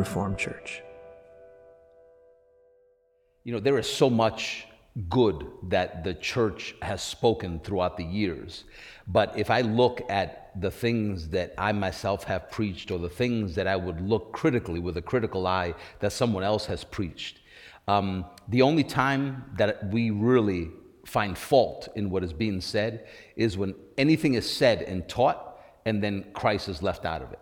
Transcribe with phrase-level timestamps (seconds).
[0.00, 0.82] Reformed Church.
[3.44, 4.66] You know, there is so much
[5.10, 8.64] good that the church has spoken throughout the years.
[9.06, 13.54] But if I look at the things that I myself have preached or the things
[13.56, 17.40] that I would look critically with a critical eye that someone else has preached,
[17.86, 20.70] um, the only time that we really
[21.04, 26.02] find fault in what is being said is when anything is said and taught and
[26.02, 27.40] then Christ is left out of it.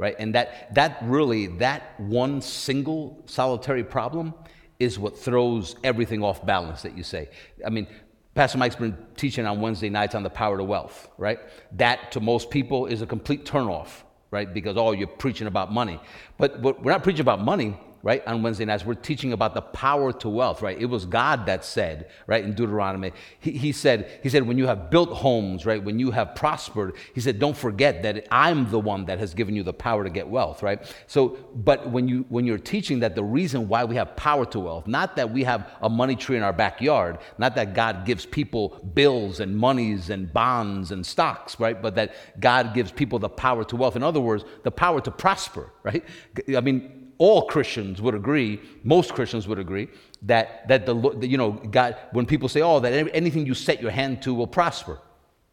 [0.00, 0.16] Right?
[0.18, 4.32] And that that really that one single solitary problem
[4.78, 7.28] is what throws everything off balance that you say.
[7.66, 7.86] I mean,
[8.34, 11.38] Pastor Mike's been teaching on Wednesday nights on the power to wealth, right?
[11.72, 13.88] That to most people is a complete turnoff,
[14.30, 14.50] right?
[14.54, 16.00] Because, oh, you're preaching about money.
[16.38, 19.60] But, but we're not preaching about money right, on Wednesday nights, we're teaching about the
[19.60, 20.80] power to wealth, right?
[20.80, 24.66] It was God that said, right, in Deuteronomy, he, he, said, he said, when you
[24.66, 28.80] have built homes, right, when you have prospered, he said, don't forget that I'm the
[28.80, 30.82] one that has given you the power to get wealth, right?
[31.06, 34.60] So, but when you when you're teaching that the reason why we have power to
[34.60, 38.24] wealth, not that we have a money tree in our backyard, not that God gives
[38.24, 41.80] people bills and monies and bonds and stocks, right?
[41.80, 43.96] But that God gives people the power to wealth.
[43.96, 46.04] In other words, the power to prosper, right?
[46.56, 49.88] I mean, all Christians would agree, most Christians would agree,
[50.22, 53.90] that, that the, you know, God, when people say, oh, that anything you set your
[53.90, 54.98] hand to will prosper,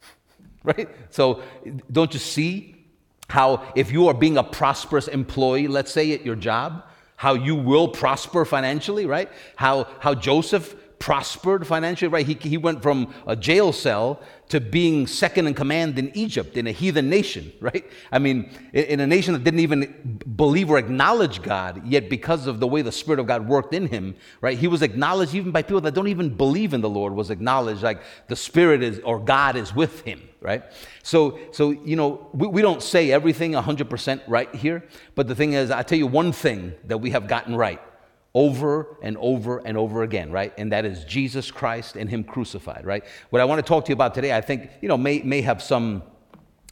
[0.64, 0.88] right?
[1.10, 1.44] So
[1.92, 2.86] don't you see
[3.28, 6.86] how if you are being a prosperous employee, let's say at your job,
[7.18, 9.30] how you will prosper financially, right?
[9.58, 12.26] How, how Joseph prospered financially, right?
[12.26, 16.68] He, he went from a jail cell to being second in command in Egypt, in
[16.68, 17.86] a heathen nation, right?
[18.12, 22.60] I mean, in a nation that didn't even believe or acknowledge God, yet because of
[22.60, 25.62] the way the Spirit of God worked in him, right, he was acknowledged even by
[25.62, 29.20] people that don't even believe in the Lord, was acknowledged like the Spirit is or
[29.20, 30.64] God is with him, right?
[31.04, 34.84] So, so you know, we, we don't say everything 100% right here,
[35.16, 37.82] but the thing is, I tell you one thing that we have gotten right
[38.38, 40.54] over and over and over again, right?
[40.60, 43.04] And that is Jesus Christ and Him crucified, right?
[43.32, 45.42] What I want to talk to you about today, I think, you know, may, may
[45.42, 46.04] have some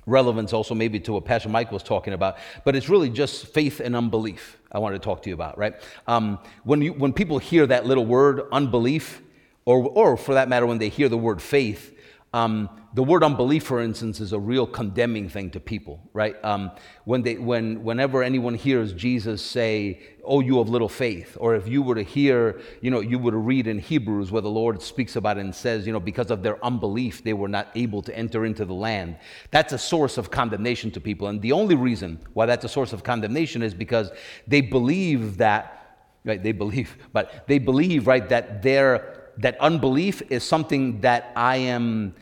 [0.06, 3.80] relevance also maybe to what Pastor Mike was talking about, but it's really just faith
[3.80, 5.74] and unbelief I want to talk to you about, right?
[6.06, 9.24] Um, when, you, when people hear that little word, unbelief,
[9.66, 11.95] or, or for that matter, when they hear the word faith,
[12.36, 16.36] um, the word unbelief, for instance, is a real condemning thing to people, right?
[16.44, 16.70] Um,
[17.06, 21.66] when they, when, whenever anyone hears Jesus say, "Oh, you have little faith," or if
[21.66, 24.82] you were to hear, you know, you were to read in Hebrews where the Lord
[24.82, 28.02] speaks about it and says, you know, because of their unbelief, they were not able
[28.02, 29.16] to enter into the land.
[29.52, 32.92] That's a source of condemnation to people, and the only reason why that's a source
[32.92, 34.12] of condemnation is because
[34.46, 36.44] they believe that, right?
[36.44, 42.16] They believe, but they believe, right, that their that unbelief is something that I am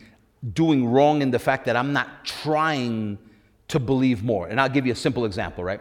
[0.52, 3.18] doing wrong in the fact that I'm not trying
[3.68, 4.46] to believe more.
[4.48, 5.80] And I'll give you a simple example, right?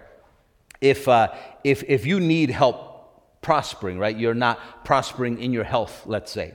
[0.79, 6.03] If, uh, if, if you need help prospering, right, you're not prospering in your health,
[6.05, 6.53] let's say,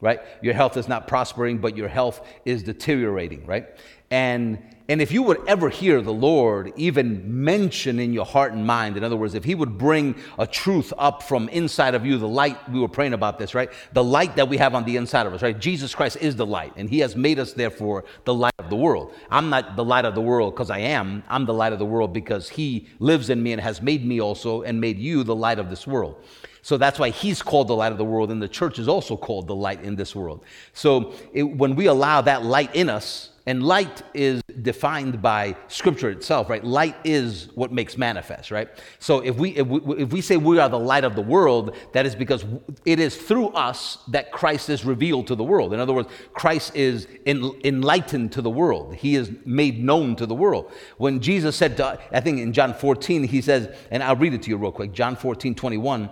[0.00, 0.20] right?
[0.42, 3.66] Your health is not prospering, but your health is deteriorating, right?
[4.10, 8.66] And and if you would ever hear the Lord even mention in your heart and
[8.66, 12.18] mind, in other words, if He would bring a truth up from inside of you,
[12.18, 13.70] the light, we were praying about this, right?
[13.94, 15.58] The light that we have on the inside of us, right?
[15.58, 18.76] Jesus Christ is the light, and He has made us, therefore, the light of the
[18.76, 19.14] world.
[19.30, 21.86] I'm not the light of the world because I am, I'm the light of the
[21.86, 25.34] world because He lives in me and has made me also and made you the
[25.34, 26.22] light of this world.
[26.64, 29.18] So that's why he's called the light of the world, and the church is also
[29.18, 30.42] called the light in this world.
[30.72, 36.08] So it, when we allow that light in us, and light is defined by scripture
[36.08, 36.64] itself, right?
[36.64, 38.70] Light is what makes manifest, right?
[38.98, 41.76] So if we, if we, if we say we are the light of the world,
[41.92, 42.46] that is because
[42.86, 45.74] it is through us that Christ is revealed to the world.
[45.74, 48.94] In other words, Christ is enlightened to the world.
[48.94, 50.72] He is made known to the world.
[50.96, 54.40] When Jesus said to, I think in John 14, he says, and I'll read it
[54.44, 56.08] to you real quick, John 14, 21,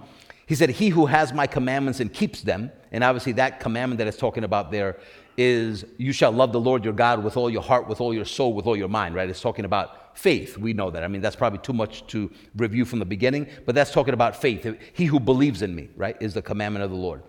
[0.52, 4.06] he said, He who has my commandments and keeps them, and obviously that commandment that
[4.06, 4.99] it's talking about there
[5.38, 8.26] is you shall love the Lord your God with all your heart, with all your
[8.26, 9.31] soul, with all your mind, right?
[9.31, 10.58] It's talking about faith.
[10.58, 11.04] We know that.
[11.04, 14.37] I mean, that's probably too much to review from the beginning, but that's talking about
[14.37, 14.66] faith.
[14.93, 17.22] He who believes in me, right, is the commandment of the Lord,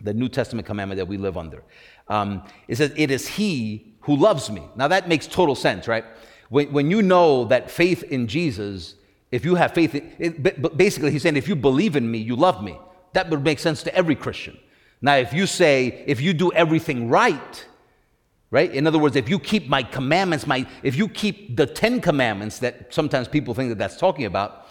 [0.00, 1.62] the New Testament commandment that we live under.
[2.08, 4.62] Um, it says, It is he who loves me.
[4.74, 6.06] Now, that makes total sense, right?
[6.48, 8.94] When, when you know that faith in Jesus,
[9.30, 12.62] if you have faith, it, basically, he's saying, if you believe in me, you love
[12.62, 12.78] me.
[13.12, 14.58] That would make sense to every Christian.
[15.00, 17.66] Now, if you say, if you do everything right,
[18.50, 18.72] right?
[18.72, 22.60] In other words, if you keep my commandments, my, if you keep the Ten Commandments
[22.60, 24.68] that sometimes people think that that's talking about,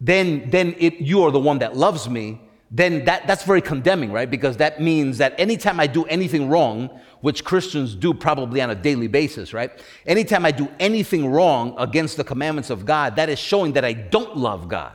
[0.00, 2.40] then, then it, you are the one that loves me,
[2.70, 4.28] then that, that's very condemning, right?
[4.28, 6.90] Because that means that anytime I do anything wrong,
[7.24, 9.70] which Christians do probably on a daily basis, right?
[10.04, 13.94] Anytime I do anything wrong against the commandments of God, that is showing that I
[13.94, 14.92] don't love God.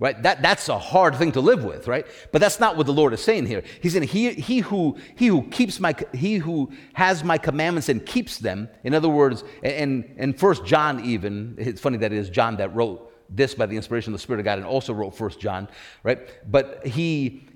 [0.00, 0.20] right?
[0.22, 2.06] That, that's a hard thing to live with, right?
[2.32, 3.62] But that's not what the Lord is saying here.
[3.82, 8.04] He's saying, he, he, who, he who keeps my, he who has my commandments and
[8.04, 12.30] keeps them, in other words, and, and First John even, it's funny that it is
[12.30, 15.14] John that wrote this by the inspiration of the Spirit of God and also wrote
[15.14, 15.68] First John,
[16.02, 16.18] right?
[16.50, 17.46] But he,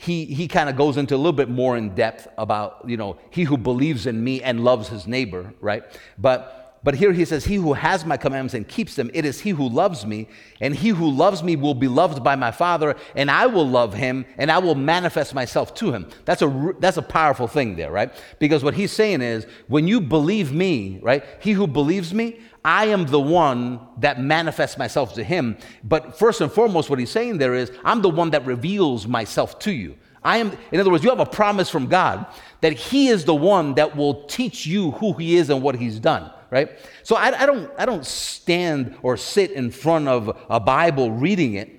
[0.00, 3.18] he, he kind of goes into a little bit more in depth about, you know,
[3.30, 5.82] he who believes in me and loves his neighbor, right?
[6.16, 9.40] But but here he says, He who has my commandments and keeps them, it is
[9.40, 10.28] he who loves me.
[10.60, 13.94] And he who loves me will be loved by my Father, and I will love
[13.94, 16.08] him, and I will manifest myself to him.
[16.24, 18.12] That's a, that's a powerful thing there, right?
[18.38, 21.24] Because what he's saying is, when you believe me, right?
[21.40, 25.56] He who believes me, I am the one that manifests myself to him.
[25.84, 29.58] But first and foremost, what he's saying there is, I'm the one that reveals myself
[29.60, 29.96] to you.
[30.22, 32.26] I am, in other words, you have a promise from God
[32.60, 36.00] that He is the one that will teach you who He is and what He's
[36.00, 36.78] done right?
[37.02, 41.54] So I, I, don't, I don't stand or sit in front of a Bible reading
[41.54, 41.70] it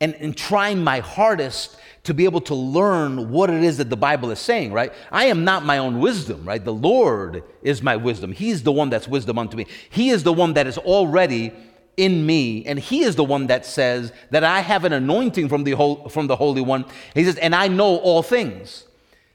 [0.00, 3.96] and, and trying my hardest to be able to learn what it is that the
[3.96, 4.92] Bible is saying, right?
[5.12, 6.64] I am not my own wisdom, right?
[6.64, 8.32] The Lord is my wisdom.
[8.32, 9.66] He's the one that's wisdom unto me.
[9.90, 11.52] He is the one that is already
[11.96, 15.64] in me, and He is the one that says that I have an anointing from
[15.64, 16.86] the, whole, from the Holy One.
[17.14, 18.84] He says, and I know all things.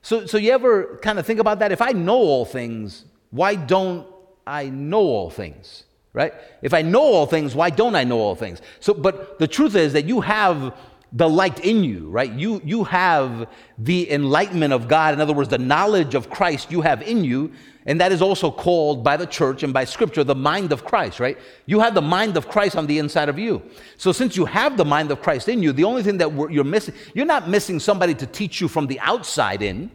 [0.02, 1.72] So, so you ever kind of think about that?
[1.72, 4.08] If I know all things, why don't
[4.48, 5.84] I know all things,
[6.14, 6.34] right?
[6.62, 8.62] If I know all things, why don't I know all things?
[8.80, 10.74] So, but the truth is that you have
[11.16, 12.32] the light in you, right?
[12.32, 13.48] You, you have
[13.78, 15.14] the enlightenment of God.
[15.14, 17.54] In other words, the knowledge of Christ you have in you.
[17.86, 21.20] And that is also called by the church and by scripture the mind of Christ,
[21.20, 21.38] right?
[21.68, 23.62] You have the mind of Christ on the inside of you.
[23.96, 26.64] So since you have the mind of Christ in you, the only thing that you're
[26.64, 29.92] missing, you're not missing somebody to teach you from the outside in.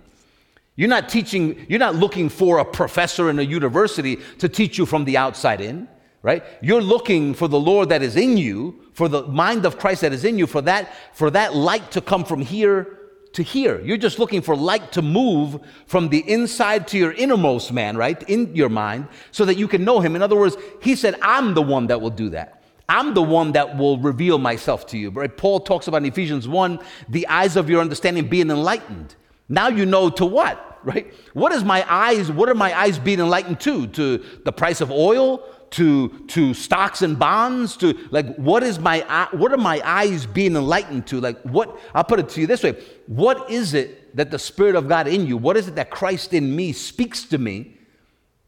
[0.77, 4.87] You're not teaching, you're not looking for a professor in a university to teach you
[4.87, 5.89] from the outside in,
[6.23, 6.43] right?
[6.63, 10.13] You're looking for the Lord that is in you, for the mind of Christ that
[10.13, 12.97] is in you, for that, for that light to come from here
[13.33, 13.81] to here.
[13.81, 18.21] You're just looking for light to move from the inside to your innermost man, right?
[18.29, 20.17] In your mind, so that you can know him.
[20.17, 22.63] In other words, he said, I'm the one that will do that.
[22.89, 25.11] I'm the one that will reveal myself to you.
[25.11, 25.35] Right?
[25.35, 29.15] Paul talks about in Ephesians 1 the eyes of your understanding being enlightened.
[29.51, 30.69] Now you know to what?
[30.85, 31.13] right?
[31.35, 33.87] What is my eyes, what are my eyes being enlightened to?
[33.89, 35.45] To the price of oil?
[35.73, 37.77] To, to stocks and bonds?
[37.79, 39.01] To like, what is my,
[39.33, 41.21] what are my eyes being enlightened to?
[41.21, 42.83] Like, what, I'll put it to you this way.
[43.07, 46.33] What is it that the Spirit of God in you, what is it that Christ
[46.35, 47.77] in me speaks to me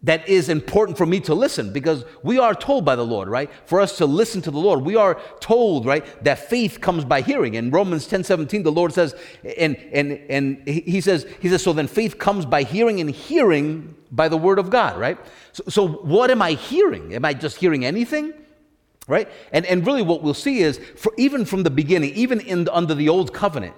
[0.04, 3.50] that is important for me to listen because we are told by the Lord, right?
[3.66, 4.82] For us to listen to the Lord.
[4.82, 7.54] We are told, right, that faith comes by hearing.
[7.54, 9.14] In Romans 10 17, the Lord says,
[9.56, 13.94] and and and he says, he says, so then faith comes by hearing and hearing
[14.10, 15.18] by the word of God, right?
[15.52, 17.14] So, so what am I hearing?
[17.14, 18.34] Am I just hearing anything?
[19.06, 19.28] Right?
[19.52, 22.74] And and really what we'll see is for even from the beginning, even in the,
[22.74, 23.74] under the old covenant,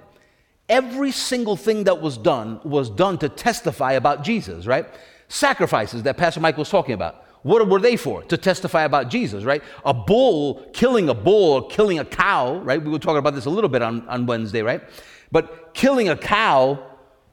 [0.71, 4.87] every single thing that was done was done to testify about Jesus, right?
[5.29, 7.25] Sacrifices that Pastor Mike was talking about.
[7.43, 8.23] What were they for?
[8.25, 9.63] To testify about Jesus, right?
[9.85, 12.83] A bull, killing a bull or killing a cow, right?
[12.83, 14.83] We were talking about this a little bit on, on Wednesday, right?
[15.31, 16.83] But killing a cow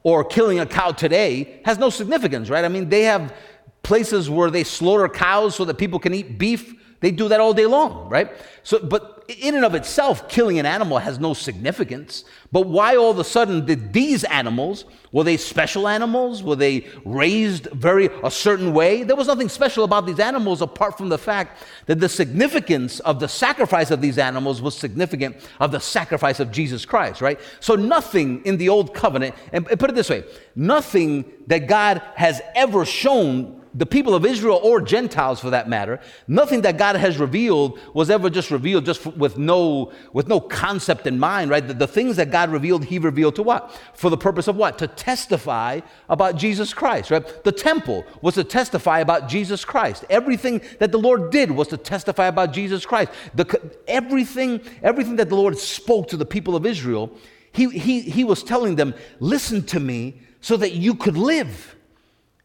[0.02, 2.64] or killing a cow today has no significance, right?
[2.64, 3.34] I mean, they have
[3.82, 6.74] places where they slaughter cows so that people can eat beef.
[7.02, 8.30] They do that all day long, right?
[8.62, 12.24] So, but in and of itself, killing an animal has no significance.
[12.50, 16.42] But why all of a sudden did these animals, were they special animals?
[16.42, 19.02] Were they raised very a certain way?
[19.02, 23.20] There was nothing special about these animals apart from the fact that the significance of
[23.20, 27.40] the sacrifice of these animals was significant of the sacrifice of Jesus Christ, right?
[27.60, 32.40] So nothing in the old covenant, and put it this way, nothing that God has
[32.54, 35.98] ever shown the people of Israel or Gentiles for that matter,
[36.28, 41.06] nothing that God has revealed was ever just revealed just with no, with no concept
[41.06, 41.66] in mind, right?
[41.66, 43.70] The, the, things that God revealed, He revealed to what?
[43.94, 44.78] For the purpose of what?
[44.78, 47.44] To testify about Jesus Christ, right?
[47.44, 50.04] The temple was to testify about Jesus Christ.
[50.10, 53.10] Everything that the Lord did was to testify about Jesus Christ.
[53.34, 57.10] The, everything, everything that the Lord spoke to the people of Israel,
[57.52, 61.76] he, he, he was telling them, listen to me so that you could live.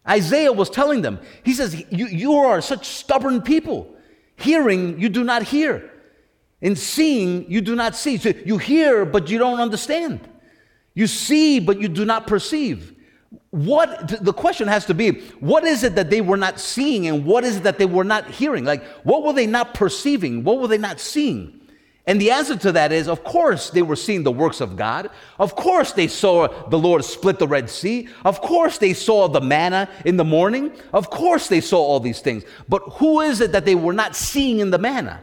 [0.10, 3.94] Isaiah was telling them, he says, You, you are such stubborn people.
[4.36, 5.92] Hearing, you do not hear.
[6.62, 8.18] And seeing, you do not see.
[8.18, 10.28] So you hear, but you don't understand.
[10.94, 12.96] You see, but you do not perceive.
[13.50, 17.26] What the question has to be what is it that they were not seeing, and
[17.26, 18.66] what is it that they were not hearing?
[18.66, 20.44] Like, what were they not perceiving?
[20.44, 21.57] What were they not seeing?
[22.08, 25.10] And the answer to that is, of course, they were seeing the works of God.
[25.38, 28.08] Of course, they saw the Lord split the Red Sea.
[28.24, 30.72] Of course, they saw the manna in the morning.
[30.94, 32.46] Of course, they saw all these things.
[32.70, 35.20] But who is it that they were not seeing in the manna?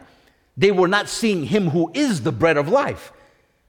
[0.59, 3.13] They were not seeing him who is the bread of life.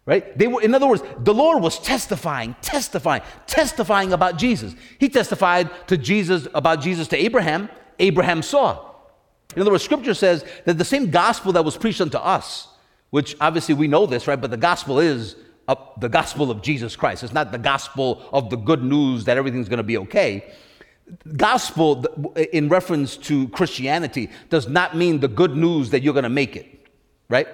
[0.06, 0.38] Right?
[0.38, 4.76] They were, in other words, the Lord was testifying, testifying, testifying about Jesus.
[5.00, 7.70] He testified to Jesus about Jesus to Abraham.
[7.98, 8.92] Abraham saw.
[9.56, 12.68] In other words, scripture says that the same gospel that was preached unto us,
[13.16, 14.42] which obviously we know this, right?
[14.42, 15.38] But the gospel is
[16.00, 17.24] the gospel of Jesus Christ.
[17.24, 20.44] It's not the gospel of the good news that everything's going to be okay.
[21.38, 22.04] Gospel,
[22.52, 26.58] in reference to Christianity, does not mean the good news that you're going to make
[26.58, 26.90] it,
[27.30, 27.48] right?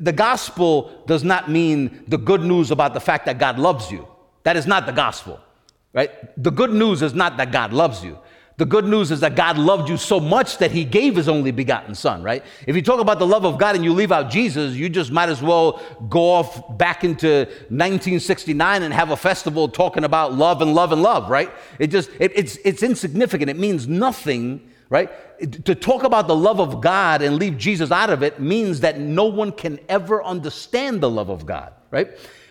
[0.00, 4.08] The gospel does not mean the good news about the fact that God loves you.
[4.42, 5.38] That is not the gospel,
[5.92, 6.10] right?
[6.42, 8.18] The good news is not that God loves you.
[8.58, 11.52] The good news is that God loved you so much that he gave his only
[11.52, 12.44] begotten son, right?
[12.66, 15.10] If you talk about the love of God and you leave out Jesus, you just
[15.10, 20.60] might as well go off back into 1969 and have a festival talking about love
[20.60, 21.50] and love and love, right?
[21.78, 23.48] It just, it, it's, it's insignificant.
[23.48, 25.10] It means nothing, right?
[25.64, 29.00] To talk about the love of God and leave Jesus out of it means that
[29.00, 32.10] no one can ever understand the love of God, right?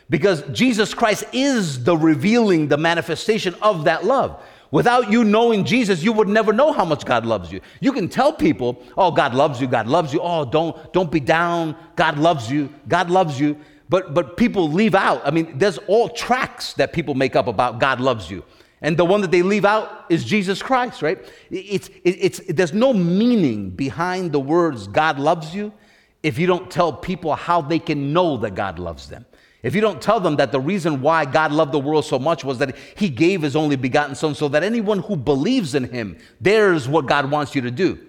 [0.09, 4.43] Because Jesus Christ is the revealing, the manifestation of that love.
[4.71, 7.59] Without you knowing Jesus, you would never know how much God loves you.
[7.81, 9.67] You can tell people, "Oh, God loves you.
[9.67, 10.21] God loves you.
[10.21, 11.75] Oh, don't don't be down.
[11.95, 12.69] God loves you.
[12.87, 13.57] God loves you."
[13.89, 15.21] But but people leave out.
[15.25, 18.43] I mean, there's all tracks that people make up about God loves you.
[18.81, 21.19] And the one that they leave out is Jesus Christ, right?
[21.51, 25.71] It's, it's, it's, there's no meaning behind the words God loves you
[26.23, 29.25] if you don't tell people how they can know that God loves them.
[29.63, 32.43] If you don't tell them that the reason why God loved the world so much
[32.43, 36.17] was that He gave His only begotten Son so that anyone who believes in Him,
[36.39, 37.99] there's what God wants you to do.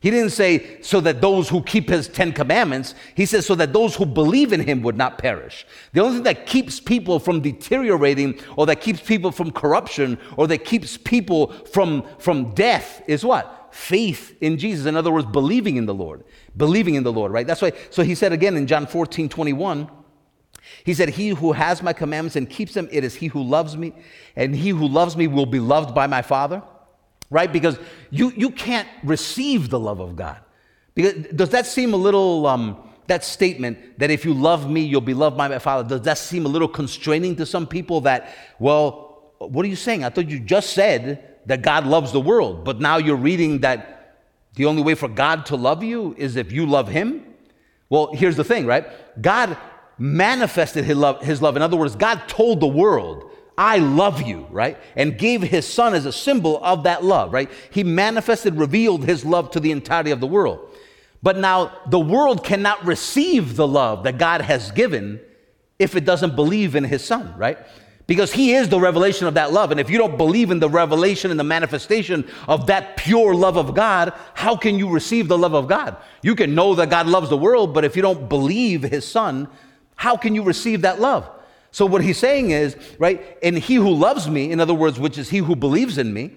[0.00, 3.72] He didn't say so that those who keep His Ten Commandments, He says so that
[3.72, 5.66] those who believe in Him would not perish.
[5.92, 10.46] The only thing that keeps people from deteriorating or that keeps people from corruption or
[10.48, 13.68] that keeps people from, from death is what?
[13.70, 14.86] Faith in Jesus.
[14.86, 16.24] In other words, believing in the Lord.
[16.56, 17.46] Believing in the Lord, right?
[17.46, 19.88] That's why, so He said again in John 14 21.
[20.84, 23.76] He said, He who has my commandments and keeps them, it is he who loves
[23.76, 23.92] me,
[24.36, 26.62] and he who loves me will be loved by my Father.
[27.30, 27.50] Right?
[27.50, 27.78] Because
[28.10, 30.38] you, you can't receive the love of God.
[30.94, 35.00] Because, does that seem a little, um, that statement that if you love me, you'll
[35.00, 38.34] be loved by my Father, does that seem a little constraining to some people that,
[38.58, 40.04] well, what are you saying?
[40.04, 44.20] I thought you just said that God loves the world, but now you're reading that
[44.54, 47.24] the only way for God to love you is if you love Him?
[47.88, 48.86] Well, here's the thing, right?
[49.20, 49.56] God
[50.02, 51.54] manifested his love, his love.
[51.54, 54.76] In other words, God told the world, I love you, right?
[54.96, 57.48] And gave his son as a symbol of that love, right?
[57.70, 60.68] He manifested, revealed his love to the entirety of the world.
[61.22, 65.20] But now the world cannot receive the love that God has given
[65.78, 67.58] if it doesn't believe in his son, right?
[68.08, 69.70] Because he is the revelation of that love.
[69.70, 73.56] And if you don't believe in the revelation and the manifestation of that pure love
[73.56, 75.96] of God, how can you receive the love of God?
[76.22, 79.48] You can know that God loves the world, but if you don't believe his son,
[79.96, 81.28] how can you receive that love?
[81.70, 85.16] So, what he's saying is, right, and he who loves me, in other words, which
[85.16, 86.32] is he who believes in me,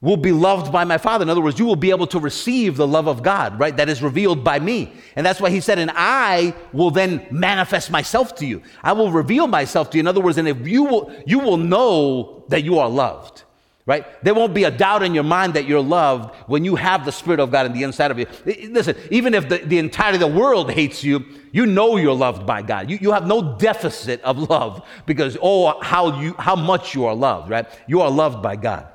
[0.00, 1.22] will be loved by my Father.
[1.22, 3.88] In other words, you will be able to receive the love of God, right, that
[3.88, 4.92] is revealed by me.
[5.14, 8.62] And that's why he said, and I will then manifest myself to you.
[8.82, 10.00] I will reveal myself to you.
[10.00, 13.44] In other words, and if you will, you will know that you are loved
[13.86, 14.04] right?
[14.24, 17.12] There won't be a doubt in your mind that you're loved when you have the
[17.12, 18.26] Spirit of God in the inside of you.
[18.44, 22.44] Listen, even if the, the entirety of the world hates you, you know you're loved
[22.44, 22.90] by God.
[22.90, 27.14] You, you have no deficit of love because, oh, how, you, how much you are
[27.14, 27.66] loved, right?
[27.86, 28.88] You are loved by God.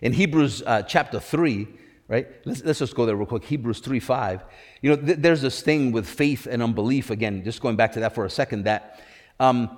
[0.00, 1.66] In Hebrews uh, chapter 3,
[2.06, 2.28] right?
[2.44, 3.44] Let's, let's just go there real quick.
[3.44, 4.44] Hebrews 3 5.
[4.82, 8.00] You know, th- there's this thing with faith and unbelief, again, just going back to
[8.00, 9.00] that for a second, that
[9.40, 9.76] um,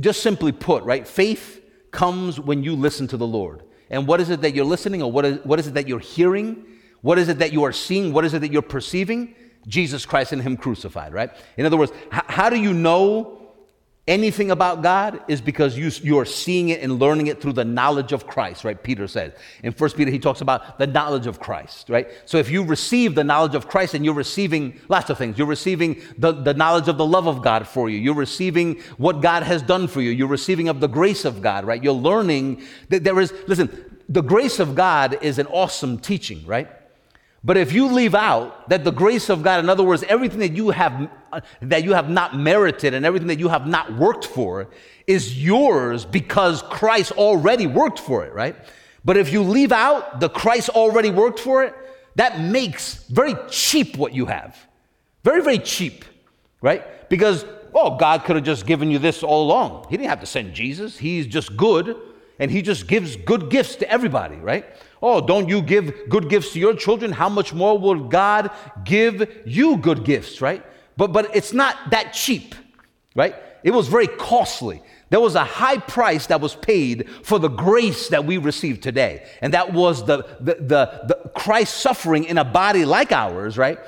[0.00, 1.06] just simply put, right?
[1.06, 1.59] Faith
[1.90, 3.62] comes when you listen to the Lord.
[3.90, 5.98] And what is it that you're listening, or what is, what is it that you're
[5.98, 6.64] hearing?
[7.02, 8.12] What is it that you are seeing?
[8.12, 9.34] What is it that you're perceiving?
[9.66, 11.30] Jesus Christ and Him crucified, right?
[11.56, 13.39] In other words, h- how do you know
[14.10, 17.64] anything about God is because you, you are seeing it and learning it through the
[17.64, 18.80] knowledge of Christ, right?
[18.82, 19.32] Peter says.
[19.62, 22.08] In First Peter, he talks about the knowledge of Christ, right?
[22.26, 25.46] So if you receive the knowledge of Christ and you're receiving lots of things, you're
[25.46, 29.44] receiving the, the knowledge of the love of God for you, you're receiving what God
[29.44, 31.82] has done for you, you're receiving of the grace of God, right?
[31.82, 36.68] You're learning that there is, listen, the grace of God is an awesome teaching, right?
[37.42, 40.52] But if you leave out that the grace of God, in other words, everything that
[40.52, 41.10] you have
[41.62, 44.68] that you have not merited and everything that you have not worked for
[45.06, 48.56] is yours because Christ already worked for it, right?
[49.04, 51.74] But if you leave out the Christ already worked for it,
[52.16, 54.56] that makes very cheap what you have.
[55.24, 56.04] Very, very cheap,
[56.60, 57.08] right?
[57.08, 59.86] Because, oh, God could have just given you this all along.
[59.88, 60.98] He didn't have to send Jesus.
[60.98, 61.96] He's just good
[62.38, 64.64] and he just gives good gifts to everybody, right?
[65.02, 67.12] Oh, don't you give good gifts to your children?
[67.12, 68.50] How much more will God
[68.84, 70.64] give you good gifts, right?
[70.96, 72.54] But but it's not that cheap,
[73.14, 73.34] right?
[73.62, 74.82] It was very costly.
[75.10, 79.26] There was a high price that was paid for the grace that we receive today.
[79.42, 83.78] And that was the, the, the, the Christ suffering in a body like ours, right?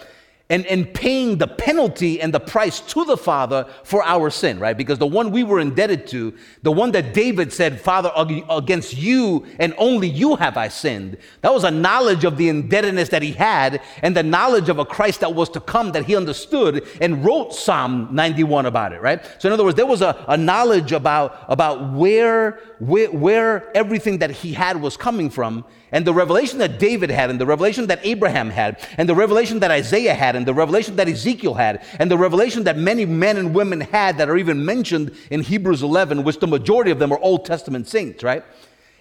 [0.52, 4.76] And, and paying the penalty and the price to the Father for our sin, right?
[4.76, 8.12] Because the one we were indebted to, the one that David said, Father,
[8.50, 13.09] against you and only you have I sinned, that was a knowledge of the indebtedness
[13.09, 16.14] that he had and the knowledge of a Christ that was to come that he
[16.14, 19.25] understood and wrote Psalm 91 about it, right?
[19.38, 24.18] So, in other words, there was a, a knowledge about, about where, where, where everything
[24.18, 27.87] that he had was coming from and the revelation that David had, and the revelation
[27.89, 31.85] that Abraham had, and the revelation that Isaiah had, and the revelation that Ezekiel had,
[31.99, 35.83] and the revelation that many men and women had that are even mentioned in Hebrews
[35.83, 38.43] 11, which the majority of them are Old Testament saints, right?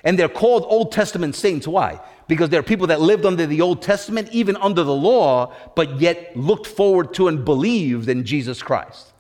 [0.04, 1.68] And they're called Old Testament saints.
[1.68, 2.02] Why?
[2.28, 6.36] Because they're people that lived under the Old Testament, even under the law, but yet
[6.36, 9.12] looked forward to and believed in Jesus Christ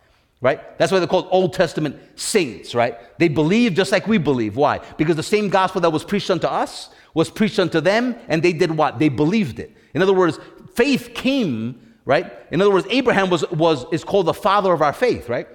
[0.42, 0.78] right?
[0.80, 2.98] That's why they're called Old Testament saints, right?
[3.20, 4.58] They believe just like we believe.
[4.58, 4.80] Why?
[4.98, 8.54] Because the same gospel that was preached unto us was preached unto them, and they
[8.54, 9.00] did what?
[9.00, 9.76] They believed it.
[9.94, 10.40] In other words,
[10.74, 12.32] faith came, right?
[12.52, 15.48] In other words, Abraham was, was is called the father of our faith, right?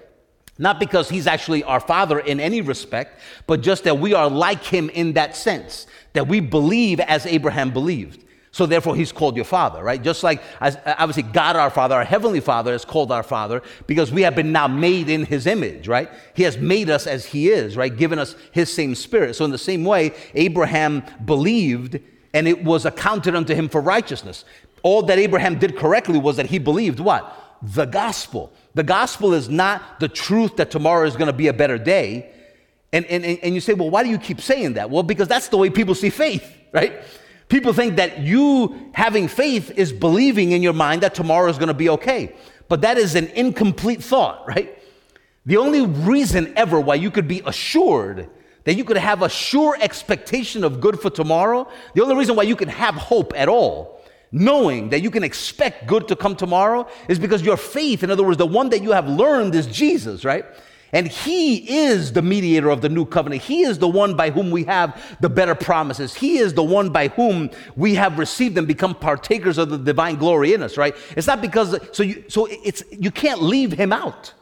[0.58, 4.64] Not because he's actually our father in any respect, but just that we are like
[4.64, 8.24] him in that sense, that we believe as Abraham believed.
[8.56, 10.02] So therefore, he's called your father, right?
[10.02, 14.10] Just like as, obviously God our Father, our heavenly Father, is called our Father because
[14.10, 16.08] we have been now made in His image, right?
[16.32, 17.94] He has made us as He is, right?
[17.94, 19.36] Given us His same Spirit.
[19.36, 22.00] So in the same way, Abraham believed,
[22.32, 24.46] and it was accounted unto him for righteousness.
[24.82, 27.30] All that Abraham did correctly was that he believed what?
[27.60, 28.54] The gospel.
[28.74, 32.32] The gospel is not the truth that tomorrow is going to be a better day.
[32.90, 34.88] And, and, and you say, well, why do you keep saying that?
[34.88, 37.02] Well, because that's the way people see faith, right?
[37.48, 41.68] People think that you having faith is believing in your mind that tomorrow is going
[41.68, 42.34] to be okay.
[42.68, 44.76] But that is an incomplete thought, right?
[45.44, 48.28] The only reason ever why you could be assured
[48.64, 52.42] that you could have a sure expectation of good for tomorrow, the only reason why
[52.42, 54.00] you can have hope at all,
[54.32, 58.24] knowing that you can expect good to come tomorrow, is because your faith, in other
[58.24, 60.44] words, the one that you have learned is Jesus, right?
[60.96, 63.42] And He is the mediator of the new covenant.
[63.42, 66.14] He is the one by whom we have the better promises.
[66.14, 70.16] He is the one by whom we have received and become partakers of the divine
[70.16, 70.96] glory in us, right?
[71.14, 74.32] It's not because, so you, so it's, you can't leave Him out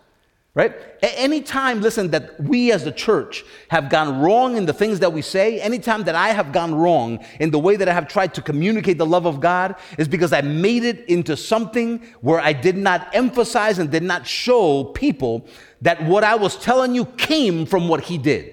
[0.54, 0.72] right?
[1.02, 5.20] Anytime, listen, that we as the church have gone wrong in the things that we
[5.20, 8.42] say, anytime that I have gone wrong in the way that I have tried to
[8.42, 12.76] communicate the love of God, is because I made it into something where I did
[12.76, 15.44] not emphasize and did not show people
[15.84, 18.52] that what I was telling you came from what He did.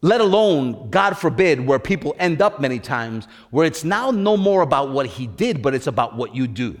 [0.00, 4.62] Let alone, God forbid, where people end up many times, where it's now no more
[4.62, 6.80] about what He did, but it's about what you do.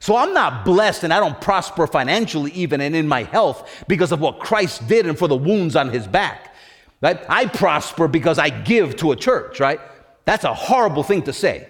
[0.00, 4.12] So I'm not blessed and I don't prosper financially even and in my health because
[4.12, 6.54] of what Christ did and for the wounds on his back.
[7.00, 7.20] Right?
[7.28, 9.80] I prosper because I give to a church, right?
[10.24, 11.68] That's a horrible thing to say.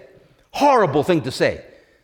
[0.51, 1.63] Horrible thing to say.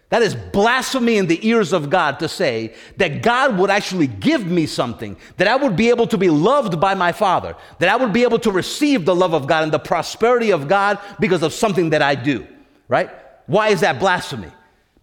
[0.10, 4.46] That is blasphemy in the ears of God to say that God would actually give
[4.46, 7.96] me something, that I would be able to be loved by my Father, that I
[7.96, 11.42] would be able to receive the love of God and the prosperity of God because
[11.42, 12.48] of something that I do,
[12.88, 13.10] right?
[13.48, 14.52] Why is that blasphemy?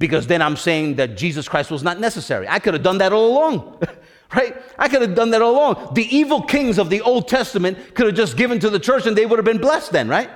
[0.02, 2.48] because then I'm saying that Jesus Christ was not necessary.
[2.48, 3.78] I could have done that all along,
[4.34, 4.60] right?
[4.76, 5.94] I could have done that all along.
[5.94, 9.16] The evil kings of the Old Testament could have just given to the church and
[9.16, 10.28] they would have been blessed then, right?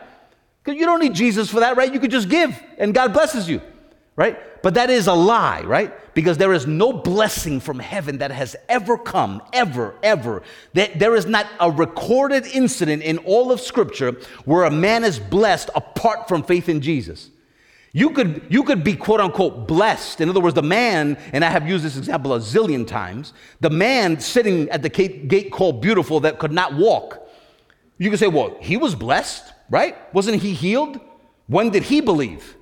[0.62, 1.92] Because you don't need Jesus for that, right?
[1.92, 3.60] You could just give and God blesses you,
[4.16, 4.62] right?
[4.62, 6.14] But that is a lie, right?
[6.14, 10.42] Because there is no blessing from heaven that has ever come, ever, ever.
[10.72, 14.12] There is not a recorded incident in all of Scripture
[14.46, 17.30] where a man is blessed apart from faith in Jesus.
[17.92, 20.20] You could, you could be quote unquote blessed.
[20.20, 23.70] In other words, the man, and I have used this example a zillion times, the
[23.70, 27.26] man sitting at the gate called beautiful that could not walk.
[27.98, 29.96] You could say, well, he was blessed, right?
[30.14, 31.00] Wasn't he healed?
[31.46, 32.55] When did he believe?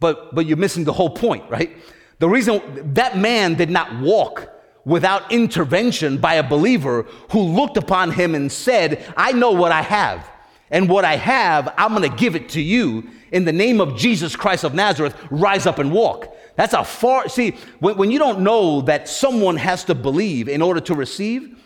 [0.00, 1.76] But, but you're missing the whole point, right?
[2.18, 4.50] The reason that man did not walk
[4.84, 9.82] without intervention by a believer who looked upon him and said, I know what I
[9.82, 10.30] have.
[10.70, 13.96] And what I have, I'm going to give it to you in the name of
[13.96, 15.16] Jesus Christ of Nazareth.
[15.30, 16.34] Rise up and walk.
[16.56, 20.62] That's a far, see, when, when you don't know that someone has to believe in
[20.62, 21.56] order to receive,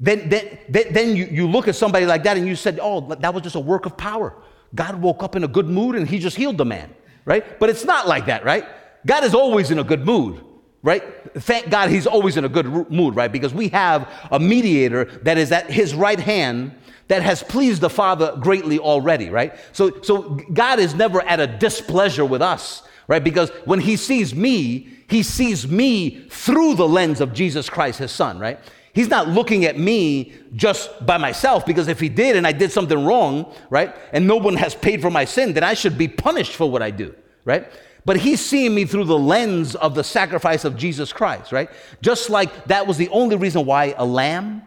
[0.00, 3.32] then, then, then you, you look at somebody like that and you said, oh, that
[3.32, 4.34] was just a work of power.
[4.74, 6.92] God woke up in a good mood and he just healed the man,
[7.24, 7.58] right?
[7.58, 8.66] But it's not like that, right?
[9.06, 10.44] God is always in a good mood,
[10.82, 11.02] right?
[11.34, 13.30] Thank God he's always in a good mood, right?
[13.30, 16.74] Because we have a mediator that is at his right hand
[17.08, 19.54] that has pleased the Father greatly already, right?
[19.72, 23.22] So, so God is never at a displeasure with us, right?
[23.22, 28.12] Because when He sees me, He sees me through the lens of Jesus Christ, His
[28.12, 28.58] Son, right?
[28.94, 32.70] He's not looking at me just by myself because if he did and I did
[32.70, 36.08] something wrong, right, and no one has paid for my sin, then I should be
[36.08, 37.70] punished for what I do, right?
[38.04, 41.70] But he's seeing me through the lens of the sacrifice of Jesus Christ, right?
[42.02, 44.62] Just like that was the only reason why a lamb,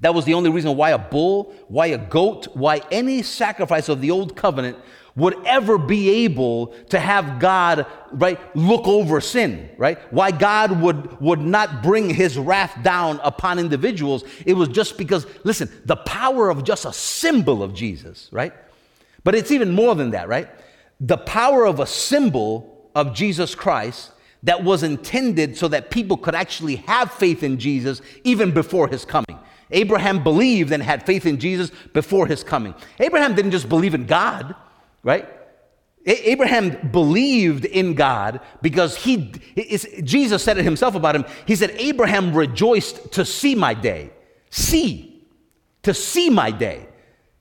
[0.00, 4.00] that was the only reason why a bull, why a goat, why any sacrifice of
[4.00, 4.78] the old covenant
[5.16, 9.98] would ever be able to have God, right, look over sin, right?
[10.12, 14.24] Why God would, would not bring his wrath down upon individuals.
[14.44, 18.52] It was just because, listen, the power of just a symbol of Jesus, right?
[19.22, 20.48] But it's even more than that, right?
[21.00, 24.10] The power of a symbol of Jesus Christ
[24.42, 29.04] that was intended so that people could actually have faith in Jesus even before his
[29.04, 29.38] coming.
[29.70, 32.74] Abraham believed and had faith in Jesus before his coming.
[33.00, 34.54] Abraham didn't just believe in God,
[35.04, 35.28] right?
[36.06, 39.32] Abraham believed in God because he,
[40.02, 41.24] Jesus said it himself about him.
[41.46, 44.10] He said, Abraham rejoiced to see my day.
[44.50, 45.26] See,
[45.82, 46.86] to see my day.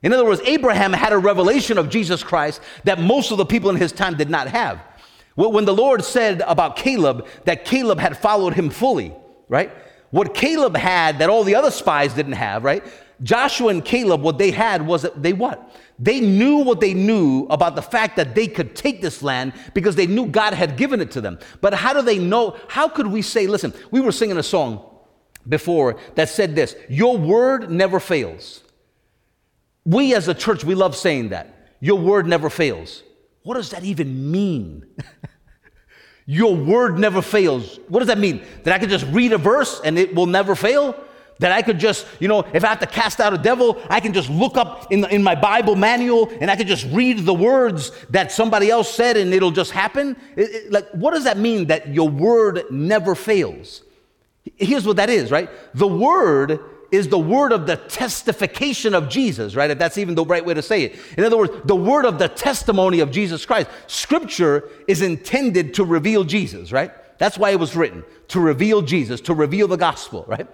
[0.01, 3.69] In other words, Abraham had a revelation of Jesus Christ that most of the people
[3.69, 4.79] in his time did not have.
[5.35, 9.13] When the Lord said about Caleb that Caleb had followed him fully,
[9.49, 9.71] right?
[10.11, 12.85] What Caleb had that all the other spies didn't have, right?
[13.21, 15.73] Joshua and Caleb, what they had was that they what?
[15.99, 19.95] They knew what they knew about the fact that they could take this land because
[19.95, 21.39] they knew God had given it to them.
[21.61, 22.57] But how do they know?
[22.67, 24.83] How could we say, listen, we were singing a song
[25.47, 28.63] before that said this Your word never fails.
[29.85, 31.75] We as a church, we love saying that.
[31.79, 33.03] Your word never fails.
[33.43, 34.85] What does that even mean?
[36.25, 37.79] Your word never fails.
[37.89, 38.45] What does that mean?
[38.63, 40.95] That I can just read a verse and it will never fail?
[41.43, 43.99] That I could just, you know, if I have to cast out a devil, I
[43.99, 47.19] can just look up in, the, in my Bible manual and I can just read
[47.19, 50.15] the words that somebody else said and it'll just happen.
[50.37, 53.83] It, it, like, what does that mean that your word never fails?
[54.55, 55.49] Here's what that is, right?
[55.73, 56.61] The word
[56.93, 59.69] is the word of the testification of Jesus, right?
[59.69, 60.95] If that's even the right way to say it.
[61.17, 63.69] In other words, the word of the testimony of Jesus Christ.
[63.87, 66.93] Scripture is intended to reveal Jesus, right?
[67.17, 70.47] That's why it was written to reveal Jesus, to reveal the gospel, right?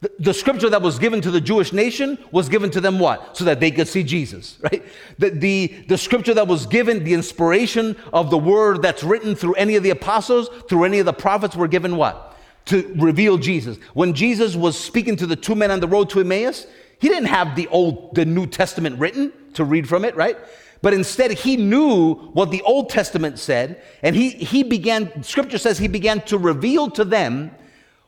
[0.00, 3.36] The, the, scripture that was given to the Jewish nation was given to them what?
[3.36, 4.84] So that they could see Jesus, right?
[5.18, 9.54] The, the, the scripture that was given, the inspiration of the word that's written through
[9.54, 12.36] any of the apostles, through any of the prophets were given what?
[12.66, 13.78] To reveal Jesus.
[13.94, 16.66] When Jesus was speaking to the two men on the road to Emmaus,
[16.98, 20.36] he didn't have the old, the New Testament written to read from it, right?
[20.82, 25.78] But instead, he knew what the Old Testament said, and he, he began, scripture says
[25.78, 27.52] he began to reveal to them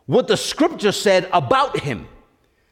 [0.06, 2.08] what the scripture said about him.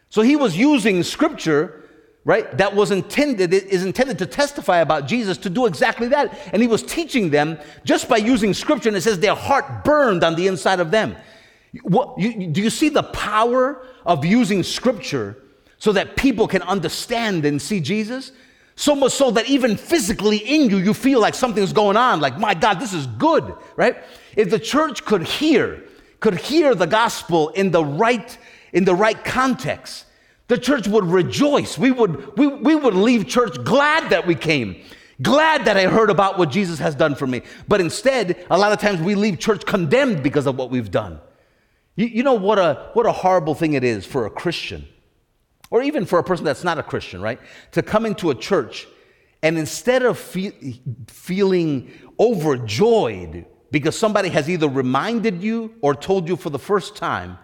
[0.09, 1.89] So he was using scripture,
[2.25, 6.39] right, that was intended, is intended to testify about Jesus to do exactly that.
[6.53, 10.23] And he was teaching them just by using scripture, and it says their heart burned
[10.23, 11.17] on the inside of them.
[11.83, 15.43] What, you, do you see the power of using scripture
[15.79, 18.31] so that people can understand and see Jesus?
[18.77, 22.39] So much so that even physically in you, you feel like something's going on, like,
[22.39, 23.97] my God, this is good, right?
[24.37, 25.83] If the church could hear
[26.25, 28.39] could hear the gospel in the right,
[28.73, 30.07] in the right context,
[30.49, 31.77] the church would rejoice.
[31.77, 34.83] We would, we, we would leave church glad that we came,
[35.21, 37.43] glad that I heard about what Jesus has done for me.
[37.69, 41.21] But instead, a lot of times we leave church condemned because of what we've done.
[41.95, 44.89] You, you know what a, what a horrible thing it is for a Christian,
[45.71, 47.39] or even for a person that's not a Christian, right?
[47.73, 48.89] To come into a church
[49.43, 56.37] and instead of fe- feeling overjoyed because somebody has either reminded you or told you
[56.37, 57.37] for the first time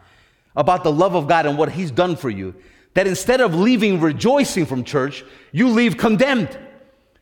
[0.54, 2.54] about the love of God and what He's done for you,
[2.94, 6.56] that instead of leaving rejoicing from church, you leave condemned.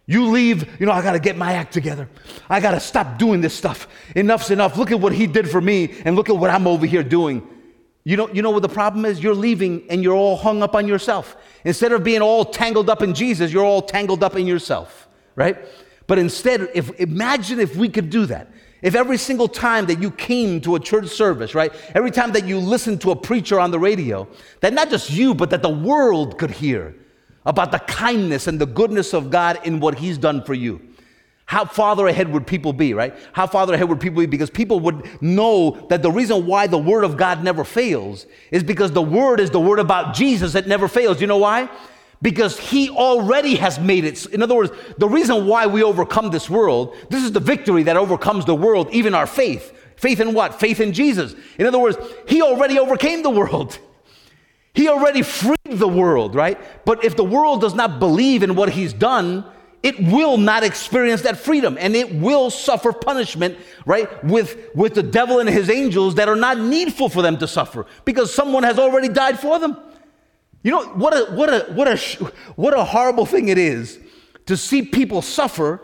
[0.05, 2.07] You leave, you know, I got to get my act together.
[2.51, 3.89] I got to stop doing this stuff.
[4.15, 4.77] Enough's enough.
[4.77, 7.49] Look at what he did for me and look at what I'm over here doing.
[8.05, 9.23] You know, you know what the problem is?
[9.23, 11.35] You're leaving and you're all hung up on yourself.
[11.65, 15.57] Instead of being all tangled up in Jesus, you're all tangled up in yourself, right?
[16.07, 18.49] But instead, if imagine if we could do that.
[18.81, 22.47] If every single time that you came to a church service, right, every time that
[22.47, 24.29] you listened to a preacher on the radio,
[24.61, 26.95] that not just you, but that the world could hear
[27.45, 30.81] about the kindness and the goodness of God in what He's done for you.
[31.47, 33.15] How farther ahead would people be, right?
[33.33, 34.27] How farther ahead would people be?
[34.27, 38.63] Because people would know that the reason why the Word of God never fails is
[38.63, 41.23] because the Word is the Word about Jesus that never fails.
[41.23, 41.71] You know why?
[42.21, 44.27] Because he already has made it.
[44.27, 47.97] In other words, the reason why we overcome this world, this is the victory that
[47.97, 49.73] overcomes the world, even our faith.
[49.97, 50.59] Faith in what?
[50.59, 51.35] Faith in Jesus.
[51.59, 53.79] In other words, he already overcame the world.
[54.75, 56.57] He already freed the world, right?
[56.85, 59.45] But if the world does not believe in what he's done,
[59.83, 64.23] it will not experience that freedom and it will suffer punishment, right?
[64.23, 67.87] With, with the devil and his angels that are not needful for them to suffer
[68.05, 69.77] because someone has already died for them.
[70.63, 71.97] You know, what a, what a, what a,
[72.57, 73.99] what a horrible thing it is
[74.47, 75.81] to see people suffer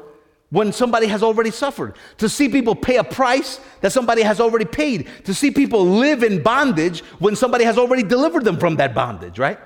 [0.50, 4.64] when somebody has already suffered, to see people pay a price that somebody has already
[4.64, 8.94] paid, to see people live in bondage when somebody has already delivered them from that
[8.94, 9.58] bondage, right?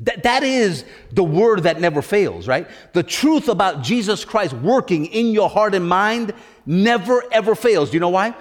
[0.00, 2.68] That, that is the word that never fails, right?
[2.92, 6.34] The truth about Jesus Christ working in your heart and mind
[6.66, 7.90] never ever fails.
[7.90, 8.34] Do you know why?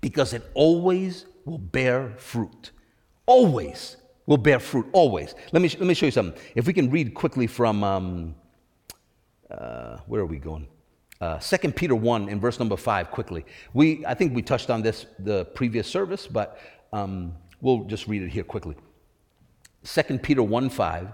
[0.00, 2.72] Because it always will bear fruit.
[3.26, 3.97] Always
[4.28, 4.86] will bear fruit.
[4.92, 5.34] Always.
[5.52, 6.40] Let me, let me show you something.
[6.54, 8.34] If we can read quickly from, um,
[9.50, 10.68] uh, where are we going?
[11.20, 13.44] Uh, 2 Peter 1 in verse number 5 quickly.
[13.72, 16.60] We, I think we touched on this the previous service, but
[16.92, 18.76] um, we'll just read it here quickly.
[19.82, 21.08] 2 Peter 1 5.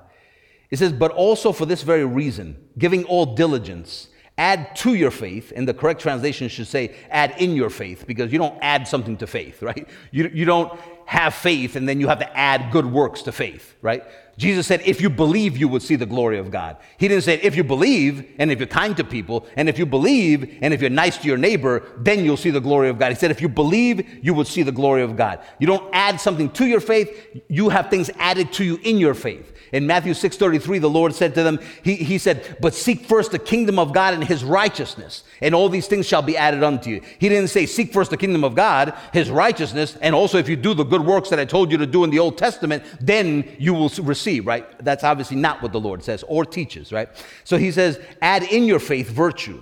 [0.70, 5.53] It says, But also for this very reason, giving all diligence, add to your faith,
[5.55, 9.16] and the correct translation should say, add in your faith, because you don't add something
[9.18, 9.88] to faith, right?
[10.11, 13.74] You, you don't have faith and then you have to add good works to faith,
[13.82, 14.04] right?
[14.36, 16.76] Jesus said, if you believe, you would see the glory of God.
[16.98, 19.86] He didn't say, if you believe and if you're kind to people, and if you
[19.86, 23.10] believe and if you're nice to your neighbor, then you'll see the glory of God.
[23.10, 25.40] He said, if you believe, you would see the glory of God.
[25.60, 29.14] You don't add something to your faith, you have things added to you in your
[29.14, 29.52] faith.
[29.74, 33.40] In Matthew 6:33, the Lord said to them, he, he said, But seek first the
[33.40, 37.00] kingdom of God and his righteousness, and all these things shall be added unto you.
[37.18, 40.54] He didn't say, Seek first the kingdom of God, his righteousness, and also if you
[40.54, 43.52] do the good works that I told you to do in the Old Testament, then
[43.58, 44.64] you will receive, right?
[44.78, 47.08] That's obviously not what the Lord says or teaches, right?
[47.42, 49.60] So he says, Add in your faith virtue,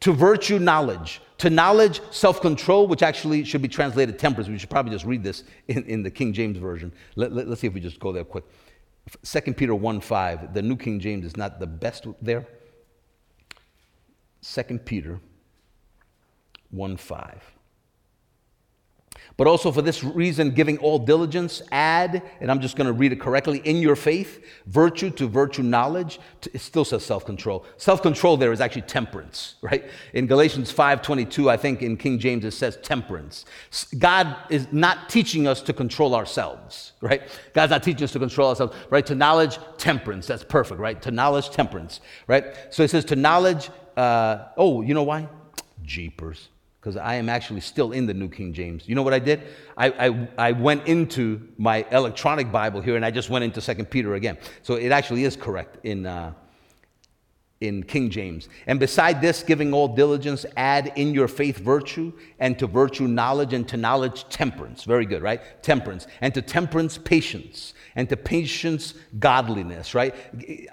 [0.00, 4.48] to virtue knowledge, to knowledge self control, which actually should be translated temperance.
[4.48, 6.90] We should probably just read this in, in the King James Version.
[7.16, 8.44] Let, let, let's see if we just go there quick.
[9.22, 12.46] 2 Peter 1 5, the New King James is not the best there.
[14.42, 15.20] 2 Peter
[16.70, 17.59] 1 5.
[19.40, 23.10] But also for this reason, giving all diligence, add, and I'm just going to read
[23.10, 26.20] it correctly, in your faith, virtue to virtue knowledge.
[26.42, 27.64] To, it still says self-control.
[27.78, 29.86] Self-control there is actually temperance, right?
[30.12, 33.46] In Galatians 5:22, I think in King James it says temperance.
[33.98, 37.22] God is not teaching us to control ourselves, right?
[37.54, 39.06] God's not teaching us to control ourselves, right?
[39.06, 40.26] To knowledge, temperance.
[40.26, 41.00] That's perfect, right?
[41.00, 42.44] To knowledge, temperance, right?
[42.68, 43.70] So it says to knowledge.
[43.96, 45.28] Uh, oh, you know why?
[45.82, 46.50] Jeepers
[46.80, 48.88] because I am actually still in the New King James.
[48.88, 49.42] You know what I did?
[49.76, 53.90] I, I, I, went into my electronic Bible here and I just went into Second
[53.90, 54.38] Peter again.
[54.62, 56.32] So it actually is correct in, uh,
[57.60, 58.48] in King James.
[58.66, 63.52] And beside this, giving all diligence, add in your faith virtue, and to virtue knowledge,
[63.52, 64.84] and to knowledge temperance.
[64.84, 65.62] Very good, right?
[65.62, 66.06] Temperance.
[66.22, 70.14] And to temperance, patience and to patience, godliness, right?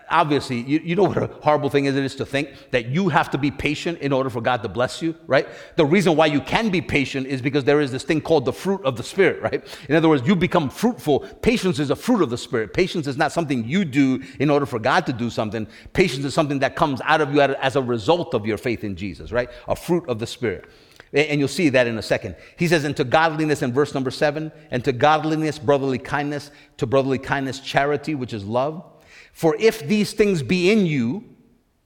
[0.10, 3.30] Obviously, you, you know what a horrible thing it is to think that you have
[3.32, 5.47] to be patient in order for God to bless you, right?
[5.75, 8.53] The reason why you can be patient is because there is this thing called the
[8.53, 9.63] fruit of the Spirit, right?
[9.89, 11.21] In other words, you become fruitful.
[11.41, 12.73] Patience is a fruit of the Spirit.
[12.73, 15.67] Patience is not something you do in order for God to do something.
[15.93, 18.95] Patience is something that comes out of you as a result of your faith in
[18.95, 19.49] Jesus, right?
[19.67, 20.65] A fruit of the Spirit.
[21.13, 22.36] And you'll see that in a second.
[22.58, 26.86] He says, and to godliness in verse number seven, and to godliness, brotherly kindness, to
[26.86, 28.84] brotherly kindness, charity, which is love.
[29.32, 31.24] For if these things be in you,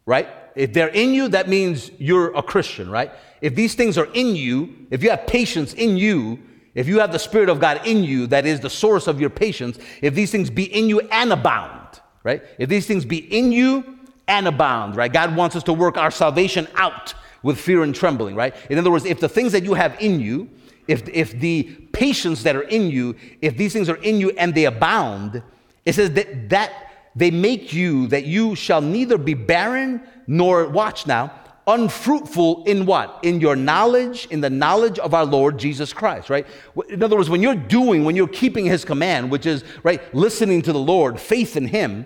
[0.06, 0.28] right?
[0.56, 3.12] If they're in you, that means you're a Christian, right?
[3.42, 6.40] If these things are in you, if you have patience in you,
[6.74, 9.30] if you have the Spirit of God in you, that is the source of your
[9.30, 12.42] patience, if these things be in you and abound, right?
[12.58, 15.12] If these things be in you and abound, right?
[15.12, 18.56] God wants us to work our salvation out with fear and trembling, right?
[18.70, 20.50] In other words, if the things that you have in you,
[20.88, 24.54] if, if the patience that are in you, if these things are in you and
[24.54, 25.42] they abound,
[25.86, 26.72] it says that, that
[27.16, 31.34] they make you that you shall neither be barren nor, watch now,
[31.68, 33.20] unfruitful in what?
[33.24, 36.46] In your knowledge, in the knowledge of our Lord Jesus Christ, right?
[36.90, 40.62] In other words, when you're doing, when you're keeping his command, which is, right, listening
[40.64, 42.06] to the Lord, faith in him,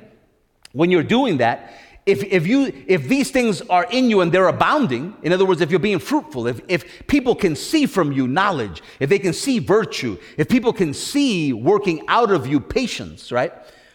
[0.74, 1.74] when you're doing that,
[2.06, 5.62] if, if, you, if these things are in you and they're abounding, in other words,
[5.62, 9.34] if you're being fruitful, if, if people can see from you knowledge, if they can
[9.34, 13.52] see virtue, if people can see working out of you patience, right?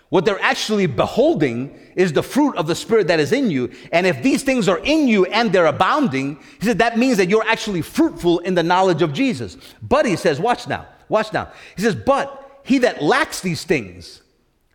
[0.09, 3.71] What they're actually beholding is the fruit of the Spirit that is in you.
[3.93, 7.29] And if these things are in you and they're abounding, he said that means that
[7.29, 9.57] you're actually fruitful in the knowledge of Jesus.
[9.81, 11.53] But he says, watch now, watch now.
[11.77, 14.23] He says, but he that lacks these things,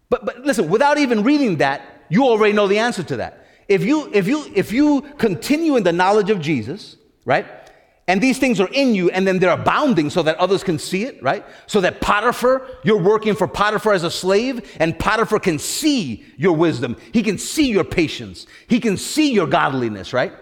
[0.09, 3.45] but, but listen, without even reading that, you already know the answer to that.
[3.67, 7.45] If you, if you, if you continue in the knowledge of Jesus, right,
[8.07, 11.03] and these things are in you and then they're abounding so that others can see
[11.03, 11.43] it, right?
[11.65, 16.53] So that Potiphar, you're working for Potiphar as a slave and Potiphar can see your
[16.53, 16.97] wisdom.
[17.11, 18.45] He can see your patience.
[18.67, 20.33] He can see your godliness, right?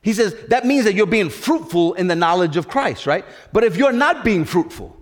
[0.00, 3.26] He says that means that you're being fruitful in the knowledge of Christ, right?
[3.52, 4.96] But if you're not being fruitful,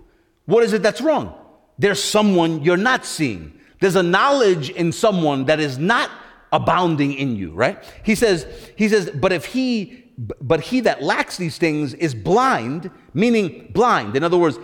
[0.45, 1.33] what is it that's wrong?
[1.79, 3.59] There's someone you're not seeing.
[3.81, 6.09] There's a knowledge in someone that is not
[6.53, 7.83] abounding in you, right?
[8.03, 12.91] He says, he says, but if he but he that lacks these things is blind,
[13.13, 14.15] meaning blind.
[14.15, 14.59] In other words,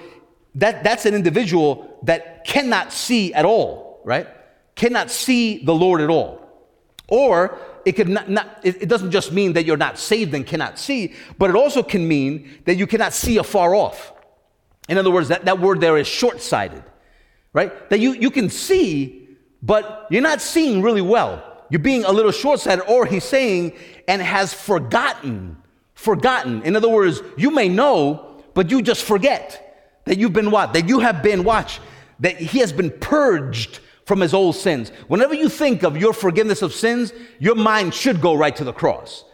[0.56, 4.28] that, that's an individual that cannot see at all, right?
[4.76, 6.48] Cannot see the Lord at all.
[7.08, 10.46] Or it could not, not it, it doesn't just mean that you're not saved and
[10.46, 14.14] cannot see, but it also can mean that you cannot see afar off.
[14.90, 16.84] In other words, that, that word there is short sighted,
[17.58, 17.90] right?
[17.90, 19.28] That you, you can see,
[19.64, 21.66] but you're not seeing really well.
[21.72, 23.74] You're being a little short sighted, or he's saying,
[24.08, 25.58] and has forgotten.
[25.96, 26.62] Forgotten.
[26.62, 30.74] In other words, you may know, but you just forget that you've been what?
[30.74, 31.82] That you have been, watch,
[32.20, 34.92] that he has been purged from his old sins.
[35.08, 38.72] Whenever you think of your forgiveness of sins, your mind should go right to the
[38.72, 39.26] cross.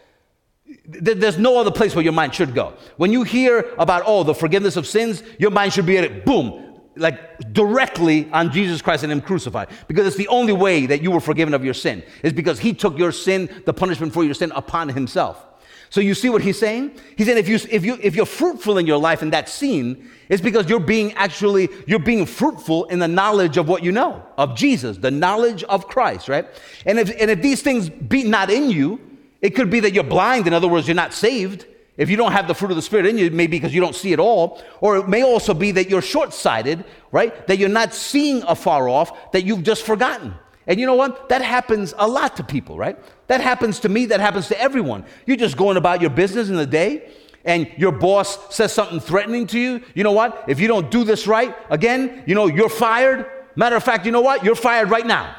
[0.86, 2.72] There's no other place where your mind should go.
[2.96, 6.24] When you hear about, oh, the forgiveness of sins, your mind should be at it,
[6.24, 9.68] boom, like directly on Jesus Christ and Him crucified.
[9.88, 12.72] Because it's the only way that you were forgiven of your sin, is because He
[12.72, 15.44] took your sin, the punishment for your sin, upon Himself.
[15.90, 16.98] So you see what He's saying?
[17.16, 20.10] He's saying if, you, if, you, if you're fruitful in your life in that scene,
[20.28, 24.24] it's because you're being actually, you're being fruitful in the knowledge of what you know,
[24.36, 26.46] of Jesus, the knowledge of Christ, right?
[26.86, 29.00] And if, and if these things be not in you,
[29.40, 30.46] it could be that you're blind.
[30.46, 31.66] In other words, you're not saved.
[31.96, 33.72] If you don't have the fruit of the Spirit in you, it may be because
[33.72, 37.46] you don't see it all, or it may also be that you're short sighted, right?
[37.46, 40.34] That you're not seeing afar off, that you've just forgotten.
[40.66, 41.28] And you know what?
[41.28, 42.98] That happens a lot to people, right?
[43.28, 45.04] That happens to me, that happens to everyone.
[45.26, 47.12] You're just going about your business in the day,
[47.44, 49.82] and your boss says something threatening to you.
[49.94, 50.44] You know what?
[50.48, 53.30] If you don't do this right, again, you know, you're fired.
[53.54, 54.42] Matter of fact, you know what?
[54.42, 55.36] You're fired right now.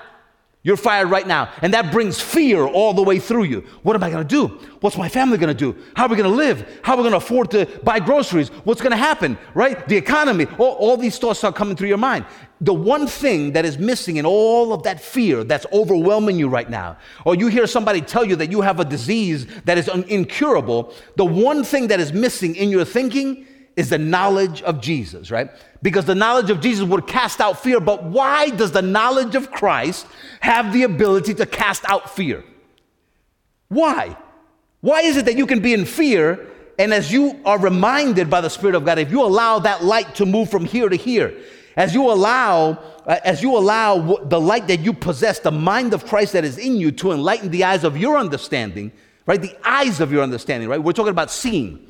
[0.66, 1.52] You're fired right now.
[1.62, 3.60] And that brings fear all the way through you.
[3.84, 4.48] What am I going to do?
[4.80, 5.80] What's my family going to do?
[5.96, 6.80] How are we going to live?
[6.82, 8.50] How are we going to afford to buy groceries?
[8.64, 9.38] What's going to happen?
[9.54, 9.88] Right?
[9.88, 10.48] The economy.
[10.58, 12.26] All, all these thoughts are coming through your mind.
[12.62, 16.70] The one thing that is missing in all of that fear that's overwhelming you right
[16.70, 20.96] now, or you hear somebody tell you that you have a disease that is incurable,
[21.16, 25.50] the one thing that is missing in your thinking is the knowledge of Jesus, right?
[25.82, 29.52] Because the knowledge of Jesus would cast out fear, but why does the knowledge of
[29.52, 30.08] Christ
[30.40, 32.44] have the ability to cast out fear?
[33.68, 34.16] Why?
[34.82, 38.42] Why is it that you can be in fear and as you are reminded by
[38.42, 41.34] the Spirit of God, if you allow that light to move from here to here,
[41.78, 42.72] as you allow,
[43.06, 46.58] uh, as you allow the light that you possess, the mind of Christ that is
[46.58, 48.92] in you to enlighten the eyes of your understanding,
[49.26, 49.42] right?
[49.42, 50.82] The eyes of your understanding, right?
[50.82, 51.88] We're talking about seeing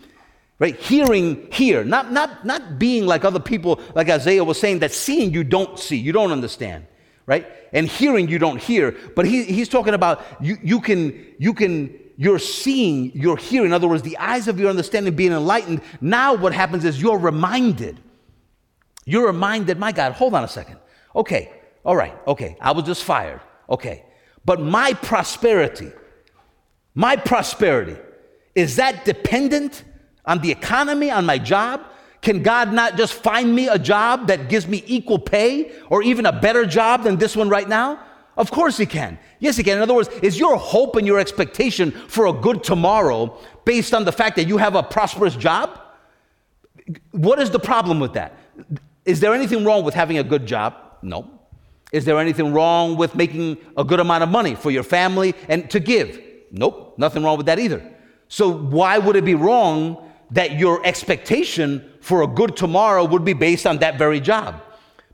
[0.59, 0.75] right?
[0.75, 5.31] Hearing here not not not being like other people like isaiah was saying that seeing
[5.31, 6.87] you don't see you don't understand.
[7.27, 7.47] Right?
[7.73, 8.95] And hearing you don't hear.
[9.15, 13.67] But he, he's talking about you, you can you can you're seeing you're hearing.
[13.67, 15.81] In other words the eyes of your understanding being enlightened.
[16.01, 17.99] Now what happens is you're reminded.
[19.05, 20.77] You're reminded my god hold on a second.
[21.15, 21.51] Okay
[21.83, 23.41] all right okay i was just fired.
[23.69, 24.03] Okay.
[24.45, 25.91] But my prosperity
[26.95, 27.97] my prosperity
[28.55, 29.83] is that dependent
[30.27, 31.81] on the economy, on my job?
[32.21, 36.25] Can God not just find me a job that gives me equal pay or even
[36.25, 37.99] a better job than this one right now?
[38.37, 39.19] Of course He can.
[39.39, 39.77] Yes, He can.
[39.77, 44.05] In other words, is your hope and your expectation for a good tomorrow based on
[44.05, 45.79] the fact that you have a prosperous job?
[47.11, 48.33] What is the problem with that?
[49.05, 50.75] Is there anything wrong with having a good job?
[51.01, 51.29] No.
[51.91, 55.69] Is there anything wrong with making a good amount of money for your family and
[55.69, 56.19] to give?
[56.51, 57.81] Nope, nothing wrong with that either.
[58.27, 63.33] So, why would it be wrong that your expectation for a good tomorrow would be
[63.33, 64.61] based on that very job.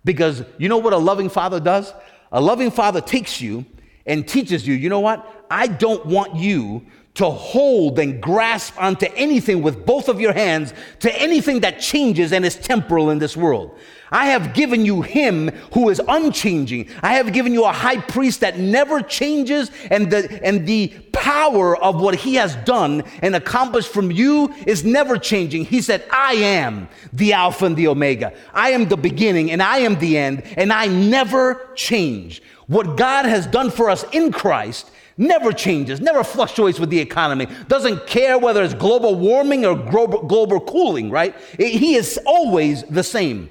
[0.04, 1.93] Because you know what a loving father does?
[2.32, 3.65] A loving father takes you
[4.06, 5.45] and teaches you, you know what?
[5.50, 10.74] I don't want you to hold and grasp onto anything with both of your hands,
[11.00, 13.78] to anything that changes and is temporal in this world.
[14.14, 16.89] I have given you him who is unchanging.
[17.01, 21.78] I have given you a high priest that never changes, and the, and the power
[21.78, 25.66] of what he has done and accomplished from you is never changing.
[25.66, 28.34] He said, I am the Alpha and the Omega.
[28.53, 32.41] I am the beginning and I am the end, and I never change.
[32.68, 34.89] What God has done for us in Christ
[35.22, 40.59] never changes, never fluctuates with the economy, doesn't care whether it's global warming or global,
[40.59, 41.36] cooling, right?
[41.57, 43.49] He is always the same.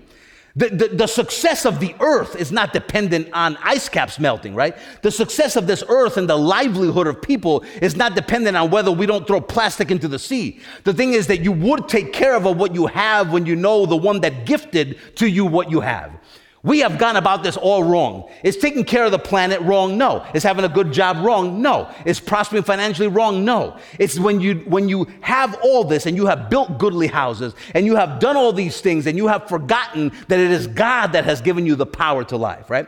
[0.56, 4.76] The, the, the, success of the earth is not dependent on ice caps melting, right?
[5.02, 8.90] The success of this earth and the livelihood of people is not dependent on whether
[8.90, 10.60] we don't throw plastic into the sea.
[10.82, 13.86] The thing is that you would take care of what you have when you know
[13.86, 16.19] the one that gifted to you what you have.
[16.62, 18.30] We have gone about this all wrong.
[18.44, 19.96] Is taking care of the planet wrong?
[19.96, 20.26] No.
[20.34, 21.62] Is having a good job wrong?
[21.62, 21.90] No.
[22.04, 23.46] Is prospering financially wrong?
[23.46, 23.78] No.
[23.98, 27.86] It's when you when you have all this and you have built goodly houses and
[27.86, 31.24] you have done all these things and you have forgotten that it is God that
[31.24, 32.86] has given you the power to life, right?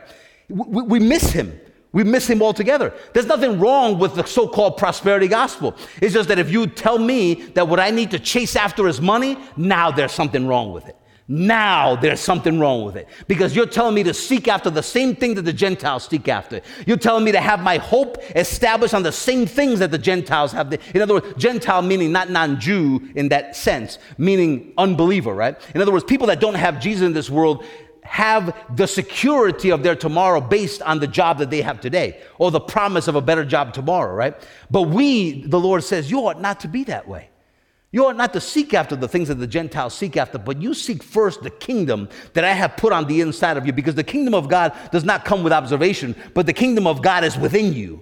[0.49, 1.59] We, we miss him.
[1.93, 2.93] We miss him altogether.
[3.13, 5.75] There's nothing wrong with the so called prosperity gospel.
[6.01, 9.01] It's just that if you tell me that what I need to chase after is
[9.01, 10.97] money, now there's something wrong with it.
[11.27, 15.15] Now there's something wrong with it because you're telling me to seek after the same
[15.15, 16.59] thing that the Gentiles seek after.
[16.85, 20.51] You're telling me to have my hope established on the same things that the Gentiles
[20.51, 20.73] have.
[20.93, 25.55] In other words, Gentile meaning not non Jew in that sense, meaning unbeliever, right?
[25.73, 27.63] In other words, people that don't have Jesus in this world
[28.03, 32.51] have the security of their tomorrow based on the job that they have today or
[32.51, 34.35] the promise of a better job tomorrow, right?
[34.69, 37.29] But we, the Lord says, you ought not to be that way.
[37.93, 40.73] You ought not to seek after the things that the Gentiles seek after, but you
[40.73, 44.03] seek first the kingdom that I have put on the inside of you, because the
[44.03, 47.71] kingdom of God does not come with observation, but the kingdom of God is within
[47.71, 48.01] you.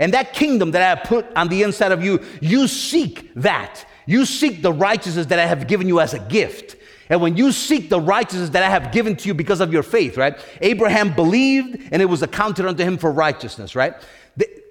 [0.00, 3.86] And that kingdom that I have put on the inside of you, you seek that.
[4.06, 6.74] You seek the righteousness that I have given you as a gift.
[7.08, 9.84] And when you seek the righteousness that I have given to you because of your
[9.84, 10.36] faith, right?
[10.60, 13.94] Abraham believed and it was accounted unto him for righteousness, right?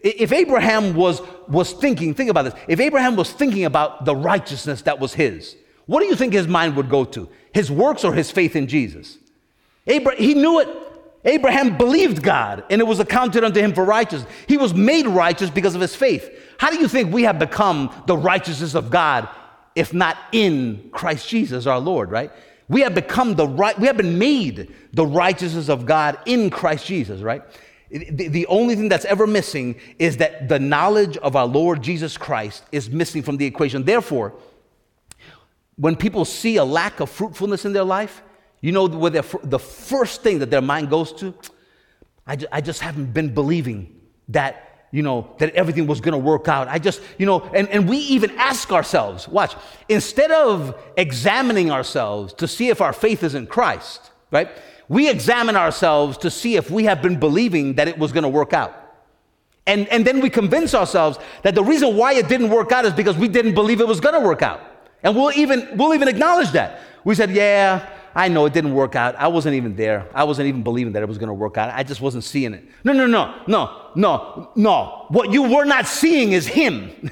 [0.04, 4.84] If Abraham was, was thinking, think about this, if Abraham was thinking about the righteousness
[4.84, 7.30] that was his, what do you think his mind would go to?
[7.54, 9.18] His works or his faith in Jesus?
[9.88, 10.68] Abraham, he knew it.
[11.26, 14.32] Abraham believed God and it was accounted unto him for righteousness.
[14.48, 16.30] He was made righteous because of his faith.
[16.58, 19.28] How do you think we have become the righteousness of God
[19.76, 22.32] if not in Christ Jesus our Lord, right?
[22.70, 26.86] We have become the right, we have been made the righteousness of God in Christ
[26.86, 27.44] Jesus, right?
[27.90, 32.18] The, the only thing that's ever missing is that the knowledge of our Lord Jesus
[32.18, 33.84] Christ is missing from the equation.
[33.84, 34.34] Therefore,
[35.78, 38.22] when people see a lack of fruitfulness in their life,
[38.62, 41.34] you know where the first thing that their mind goes to?
[42.26, 43.96] I just, I just haven't been believing
[44.30, 46.68] that you know, that everything was gonna work out.
[46.68, 49.56] I just, you know, and, and we even ask ourselves, watch,
[49.90, 54.50] instead of examining ourselves to see if our faith is in Christ, right?
[54.90, 58.30] We examine ourselves to see if we have been believing that it was going to
[58.30, 58.74] work out.
[59.66, 62.94] And, and then we convince ourselves that the reason why it didn't work out is
[62.94, 64.62] because we didn't believe it was going to work out.
[65.04, 66.80] And we'll even, we'll even acknowledge that.
[67.04, 69.16] We said, yeah, I know it didn't work out.
[69.16, 70.08] I wasn't even there.
[70.14, 71.70] I wasn't even believing that it was going to work out.
[71.74, 72.64] I just wasn't seeing it.
[72.84, 75.06] No, no, no, no, no, no.
[75.10, 77.12] What you were not seeing is Him.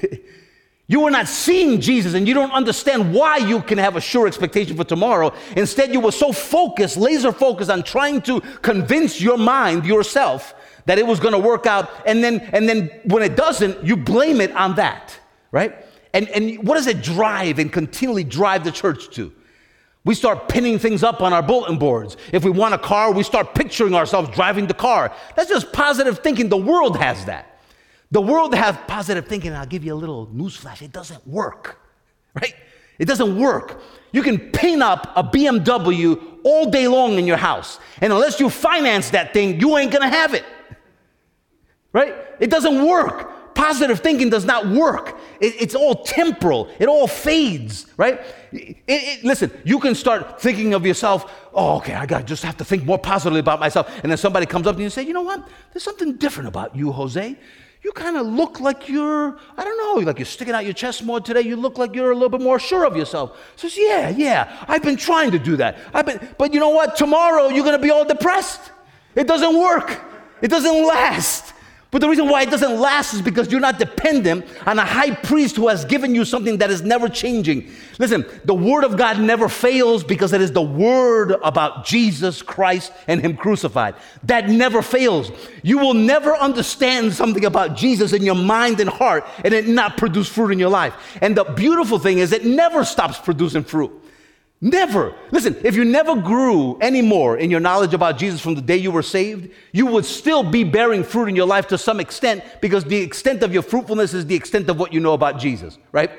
[0.88, 4.26] You were not seeing Jesus and you don't understand why you can have a sure
[4.28, 5.32] expectation for tomorrow.
[5.56, 10.98] Instead, you were so focused, laser focused on trying to convince your mind, yourself, that
[10.98, 11.90] it was going to work out.
[12.06, 15.18] And then, and then when it doesn't, you blame it on that,
[15.50, 15.84] right?
[16.14, 19.32] And, and what does it drive and continually drive the church to?
[20.04, 22.16] We start pinning things up on our bulletin boards.
[22.32, 25.12] If we want a car, we start picturing ourselves driving the car.
[25.34, 26.48] That's just positive thinking.
[26.48, 27.55] The world has that.
[28.10, 29.52] The world has positive thinking.
[29.52, 30.82] I'll give you a little newsflash.
[30.82, 31.80] It doesn't work,
[32.34, 32.54] right?
[32.98, 33.82] It doesn't work.
[34.12, 37.78] You can paint up a BMW all day long in your house.
[38.00, 40.44] And unless you finance that thing, you ain't gonna have it.
[41.92, 42.14] Right?
[42.40, 43.54] It doesn't work.
[43.54, 45.18] Positive thinking does not work.
[45.40, 46.68] It, it's all temporal.
[46.78, 48.20] It all fades, right?
[48.52, 52.58] It, it, listen, you can start thinking of yourself, oh, okay, I got just have
[52.58, 53.90] to think more positively about myself.
[54.02, 55.48] And then somebody comes up to you and say, you know what?
[55.72, 57.36] There's something different about you, Jose
[57.82, 61.04] you kind of look like you're, I don't know, like you're sticking out your chest
[61.04, 61.42] more today.
[61.42, 63.38] You look like you're a little bit more sure of yourself.
[63.56, 65.78] Says, yeah, yeah, I've been trying to do that.
[65.94, 66.96] I've been, but you know what?
[66.96, 68.72] Tomorrow you're going to be all depressed.
[69.14, 70.00] It doesn't work.
[70.42, 71.54] It doesn't last.
[71.96, 75.14] But the reason why it doesn't last is because you're not dependent on a high
[75.14, 77.70] priest who has given you something that is never changing.
[77.98, 82.92] Listen, the word of God never fails because it is the word about Jesus Christ
[83.08, 83.94] and Him crucified.
[84.24, 85.30] That never fails.
[85.62, 89.96] You will never understand something about Jesus in your mind and heart and it not
[89.96, 90.92] produce fruit in your life.
[91.22, 93.90] And the beautiful thing is, it never stops producing fruit.
[94.60, 95.14] Never.
[95.32, 98.90] Listen, if you never grew anymore in your knowledge about Jesus from the day you
[98.90, 102.84] were saved, you would still be bearing fruit in your life to some extent because
[102.84, 106.10] the extent of your fruitfulness is the extent of what you know about Jesus, right?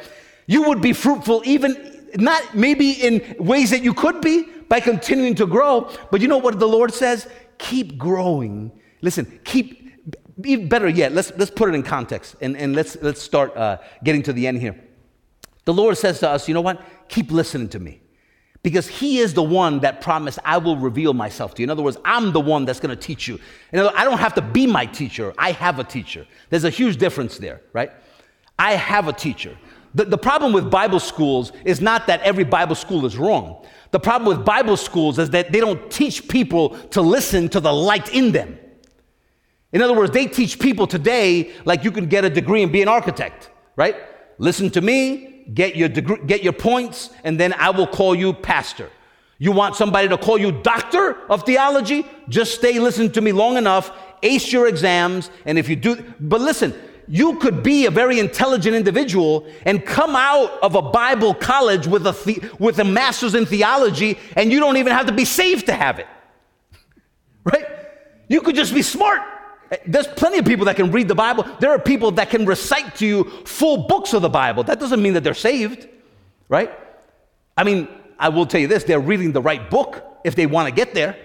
[0.45, 5.35] You would be fruitful even not maybe in ways that you could be by continuing
[5.35, 7.27] to grow, but you know what the Lord says?
[7.57, 8.71] Keep growing.
[9.01, 9.87] Listen, keep
[10.69, 14.21] better yet, let's, let's put it in context and, and let's, let's start uh, getting
[14.23, 14.79] to the end here.
[15.65, 16.81] The Lord says to us, you know what?
[17.09, 18.01] Keep listening to me.
[18.67, 21.63] Because he is the one that promised, I will reveal myself to you.
[21.63, 23.39] In other words, I'm the one that's going to teach you.
[23.71, 26.27] Words, I don't have to be my teacher, I have a teacher.
[26.49, 27.93] There's a huge difference there, right?
[28.59, 29.57] I have a teacher.
[29.95, 33.65] The, the problem with Bible schools is not that every Bible school is wrong.
[33.91, 37.71] The problem with Bible schools is that they don't teach people to listen to the
[37.71, 38.59] light in them.
[39.71, 42.81] In other words, they teach people today like you can get a degree and be
[42.81, 43.95] an architect, right?
[44.39, 48.33] Listen to me, get your degree, get your points, and then I will call you
[48.33, 48.89] pastor.
[49.39, 52.05] You want somebody to call you doctor of theology?
[52.27, 53.91] Just stay, listen to me long enough,
[54.23, 56.73] ace your exams, and if you do, but listen,
[57.07, 62.05] you could be a very intelligent individual and come out of a Bible college with
[62.05, 65.67] a, the, with a master's in theology, and you don't even have to be saved
[65.67, 66.07] to have it.
[67.45, 67.65] Right?
[68.27, 69.21] You could just be smart.
[69.85, 71.45] There's plenty of people that can read the Bible.
[71.59, 74.63] There are people that can recite to you full books of the Bible.
[74.63, 75.87] That doesn't mean that they're saved,
[76.47, 76.71] right?
[77.57, 77.87] I mean,
[78.19, 80.93] I will tell you this they're reading the right book if they want to get
[80.93, 81.17] there.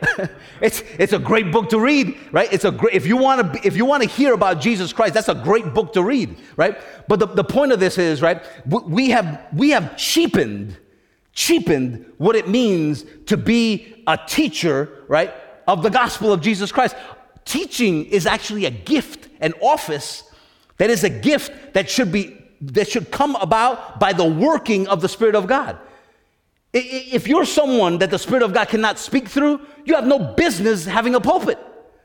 [0.61, 2.53] it's, it's a great book to read, right?
[2.53, 5.15] It's a great, if you want to, if you want to hear about Jesus Christ,
[5.15, 6.81] that's a great book to read, right?
[7.09, 10.77] But the, the point of this is, right, we have, we have cheapened,
[11.33, 15.33] cheapened what it means to be a teacher, right,
[15.67, 16.95] of the gospel of Jesus Christ
[17.45, 20.25] teaching is actually a gift, an office
[20.79, 25.01] that is a gift that should be that should come about by the working of
[25.01, 25.79] the Spirit of God.
[26.73, 30.85] If you're someone that the Spirit of God cannot speak through, you have no business
[30.85, 31.59] having a pulpit.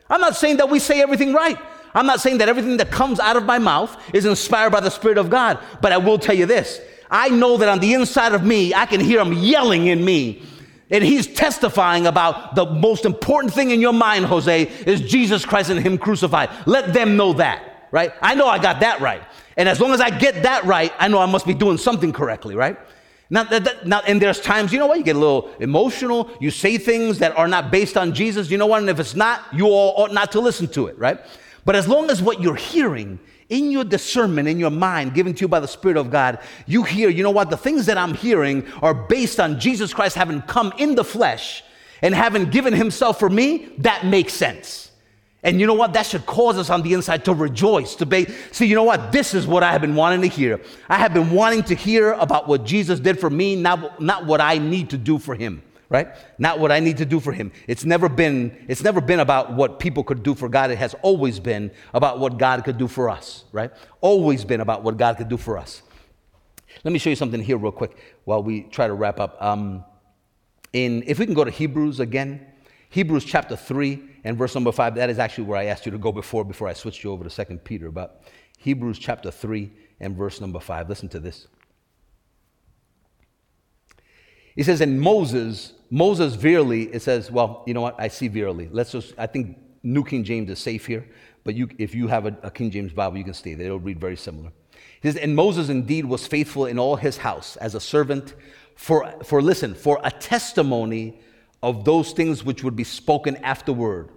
[0.10, 1.58] I'm not saying that we say everything right.
[1.94, 4.90] I'm not saying that everything that comes out of my mouth is inspired by the
[4.90, 5.60] Spirit of God.
[5.82, 8.86] But I will tell you this I know that on the inside of me, I
[8.86, 10.42] can hear Him yelling in me
[10.90, 15.70] and he's testifying about the most important thing in your mind, Jose, is Jesus Christ
[15.70, 16.50] and Him crucified.
[16.66, 18.14] Let them know that, right?
[18.22, 19.22] I know I got that right.
[19.58, 22.14] And as long as I get that right, I know I must be doing something
[22.14, 22.78] correctly, right?
[23.30, 26.32] Now, that, now, and there's times, you know what, you get a little emotional.
[26.40, 28.50] You say things that are not based on Jesus.
[28.50, 28.80] You know what?
[28.80, 31.20] And if it's not, you all ought not to listen to it, right?
[31.66, 33.20] But as long as what you're hearing
[33.50, 36.84] in your discernment, in your mind, given to you by the Spirit of God, you
[36.84, 40.42] hear, you know what, the things that I'm hearing are based on Jesus Christ having
[40.42, 41.64] come in the flesh
[42.02, 44.92] and having given himself for me, that makes sense.
[45.44, 45.94] And you know what?
[45.94, 49.12] That should cause us on the inside to rejoice, to be, see, you know what?
[49.12, 50.60] This is what I have been wanting to hear.
[50.90, 54.42] I have been wanting to hear about what Jesus did for me, not, not what
[54.42, 56.10] I need to do for him right?
[56.38, 57.52] Not what I need to do for him.
[57.68, 60.72] It's never been it's never been about what people could do for God.
[60.72, 63.72] It has always been about what God could do for us, right?
[64.02, 65.82] Always been about what God could do for us.
[66.84, 69.42] Let me show you something here real quick while we try to wrap up.
[69.42, 69.84] Um,
[70.74, 72.46] in if we can go to Hebrews again,
[72.90, 74.96] Hebrews chapter 3 and verse number 5.
[74.96, 77.24] That is actually where I asked you to go before before I switched you over
[77.24, 78.24] to Second Peter, but
[78.58, 80.90] Hebrews chapter 3 and verse number 5.
[80.90, 81.48] Listen to this.
[84.56, 87.96] He says, and Moses Moses verily, it says, well, you know what?
[87.98, 88.70] I see verily.
[88.72, 91.08] Let's just, I think New King James is safe here,
[91.44, 93.68] but you, if you have a, a King James Bible, you can stay there.
[93.68, 94.52] It'll read very similar.
[95.04, 98.36] Says, and Moses indeed was faithful in all his house as a servant
[98.76, 101.20] for, for listen, for a testimony
[101.64, 104.10] of those things which would be spoken afterward.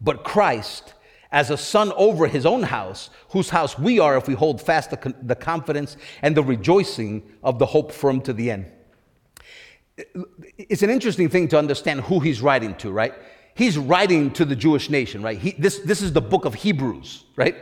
[0.00, 0.94] But Christ,
[1.30, 4.90] as a son over his own house, whose house we are if we hold fast
[4.90, 8.66] the, the confidence and the rejoicing of the hope firm to the end
[9.96, 13.14] it's an interesting thing to understand who he's writing to, right?
[13.54, 15.38] He's writing to the Jewish nation, right?
[15.38, 17.56] He, this, this is the book of Hebrews, right?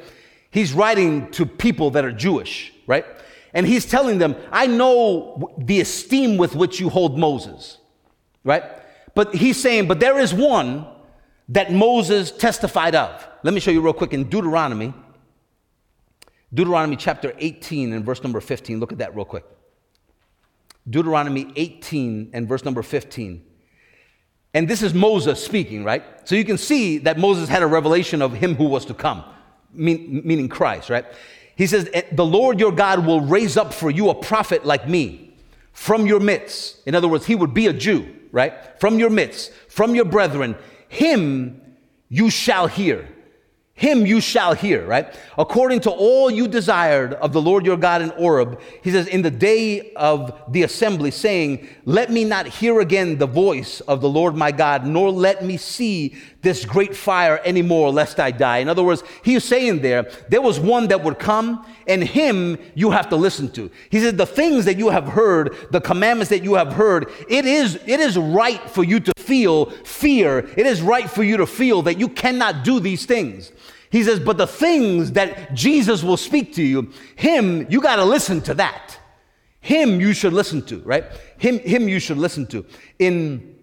[0.51, 3.05] He's writing to people that are Jewish, right?
[3.53, 7.79] And he's telling them, I know the esteem with which you hold Moses,
[8.45, 8.63] right?
[9.15, 10.87] But he's saying, but there is one
[11.49, 13.27] that Moses testified of.
[13.43, 14.95] Let me show you real quick in Deuteronomy,
[16.55, 18.79] Deuteronomy chapter 18 and verse number 15.
[18.79, 19.45] Look at that real quick.
[20.89, 23.45] Deuteronomy 18 and verse number 15.
[24.53, 26.03] And this is Moses speaking, right?
[26.25, 29.25] So you can see that Moses had a revelation of him who was to come,
[29.73, 31.05] mean, meaning Christ, right?
[31.55, 35.37] He says, The Lord your God will raise up for you a prophet like me
[35.73, 36.87] from your midst.
[36.87, 38.81] In other words, he would be a Jew, right?
[38.81, 40.57] From your midst, from your brethren.
[40.89, 41.61] Him
[42.09, 43.09] you shall hear
[43.81, 45.07] him you shall hear, right?
[45.39, 49.23] According to all you desired of the Lord your God in Horeb, he says, in
[49.23, 54.09] the day of the assembly, saying, Let me not hear again the voice of the
[54.09, 58.59] Lord my God, nor let me see this great fire anymore, lest I die.
[58.59, 62.59] In other words, he is saying there, there was one that would come, and him
[62.75, 63.71] you have to listen to.
[63.89, 67.47] He said, The things that you have heard, the commandments that you have heard, it
[67.47, 70.41] is, it is right for you to feel fear.
[70.55, 73.53] It is right for you to feel that you cannot do these things.
[73.91, 78.05] He says, but the things that Jesus will speak to you, him, you got to
[78.05, 78.97] listen to that.
[79.61, 81.05] Him you should listen to, right?
[81.39, 82.65] Him, him you should listen to.
[82.99, 83.57] In,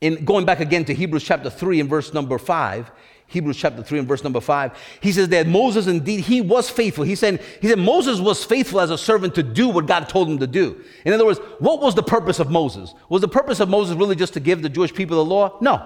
[0.00, 2.90] in going back again to Hebrews chapter 3 and verse number 5,
[3.26, 7.04] Hebrews chapter 3 and verse number 5, he says that Moses indeed, he was faithful.
[7.04, 10.28] He said, he said Moses was faithful as a servant to do what God told
[10.28, 10.82] him to do.
[11.04, 12.94] In other words, what was the purpose of Moses?
[13.08, 15.58] Was the purpose of Moses really just to give the Jewish people the law?
[15.60, 15.84] No.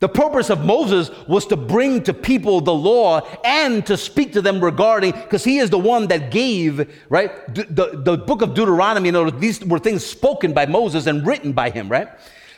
[0.00, 4.42] The purpose of Moses was to bring to people the law and to speak to
[4.42, 7.52] them regarding, because he is the one that gave, right?
[7.52, 11.26] The, the, the book of Deuteronomy, you know, these were things spoken by Moses and
[11.26, 12.08] written by him, right?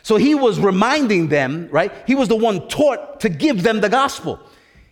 [0.03, 1.93] So he was reminding them, right?
[2.07, 4.39] He was the one taught to give them the gospel.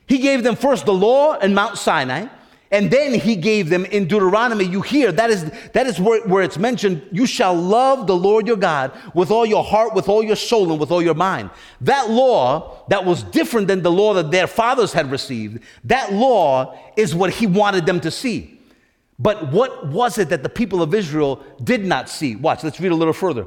[0.06, 2.28] He gave them first the law in Mount Sinai.
[2.70, 6.42] And then he gave them in Deuteronomy, you hear, that is, that is where, where
[6.42, 10.22] it's mentioned, you shall love the Lord your God with all your heart, with all
[10.22, 11.48] your soul, and with all your mind.
[11.80, 16.78] That law that was different than the law that their fathers had received, that law
[16.96, 18.60] is what he wanted them to see.
[19.18, 22.36] But what was it that the people of Israel did not see?
[22.36, 23.46] Watch, let's read a little further.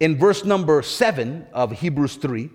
[0.00, 2.50] In verse number seven of Hebrews 3,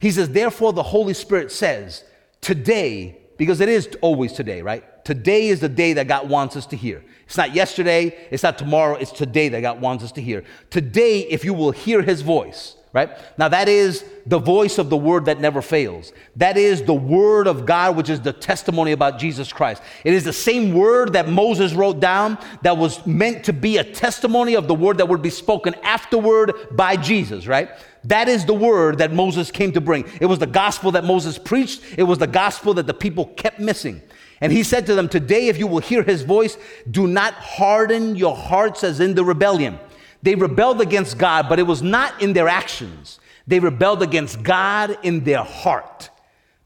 [0.00, 2.04] he says, Therefore the Holy Spirit says,
[2.40, 4.84] Today, because it is always today, right?
[5.10, 7.02] Today is the day that God wants us to hear.
[7.24, 10.44] It's not yesterday, it's not tomorrow, it's today that God wants us to hear.
[10.70, 13.10] Today, if you will hear his voice, right?
[13.36, 16.12] Now, that is the voice of the word that never fails.
[16.36, 19.82] That is the word of God, which is the testimony about Jesus Christ.
[20.04, 23.84] It is the same word that Moses wrote down that was meant to be a
[23.84, 27.70] testimony of the word that would be spoken afterward by Jesus, right?
[28.04, 30.04] That is the word that Moses came to bring.
[30.20, 33.58] It was the gospel that Moses preached, it was the gospel that the people kept
[33.58, 34.02] missing.
[34.40, 36.56] And he said to them, Today, if you will hear his voice,
[36.90, 39.78] do not harden your hearts as in the rebellion.
[40.22, 43.20] They rebelled against God, but it was not in their actions.
[43.46, 46.10] They rebelled against God in their heart.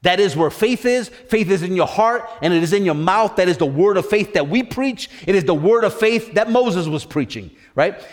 [0.02, 1.08] That is where faith is.
[1.08, 3.36] Faith is in your heart and it is in your mouth.
[3.36, 5.08] That is the word of faith that we preach.
[5.26, 8.04] It is the word of faith that Moses was preaching, right?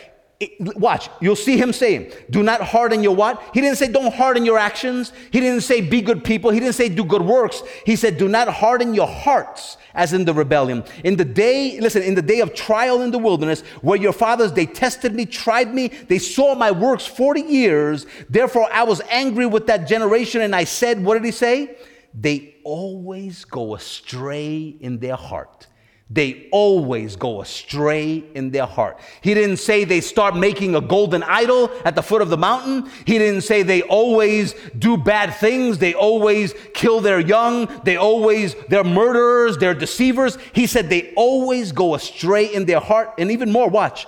[0.59, 3.41] Watch, you'll see him saying, do not harden your what?
[3.53, 5.13] He didn't say don't harden your actions.
[5.31, 6.51] He didn't say be good people.
[6.51, 7.61] He didn't say do good works.
[7.85, 10.83] He said do not harden your hearts as in the rebellion.
[11.03, 14.53] In the day, listen, in the day of trial in the wilderness, where your fathers,
[14.53, 18.05] they tested me, tried me, they saw my works 40 years.
[18.29, 21.75] Therefore, I was angry with that generation and I said, what did he say?
[22.13, 25.67] They always go astray in their heart
[26.13, 28.99] they always go astray in their heart.
[29.21, 32.91] He didn't say they start making a golden idol at the foot of the mountain.
[33.05, 35.77] He didn't say they always do bad things.
[35.77, 37.67] They always kill their young.
[37.85, 40.37] They always, they're murderers, they're deceivers.
[40.51, 43.13] He said they always go astray in their heart.
[43.17, 44.05] And even more, watch,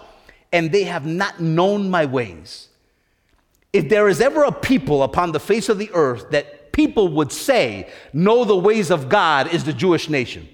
[0.51, 2.67] and they have not known my ways.
[3.71, 7.31] If there is ever a people upon the face of the earth that people would
[7.31, 10.49] say know the ways of God, is the Jewish nation.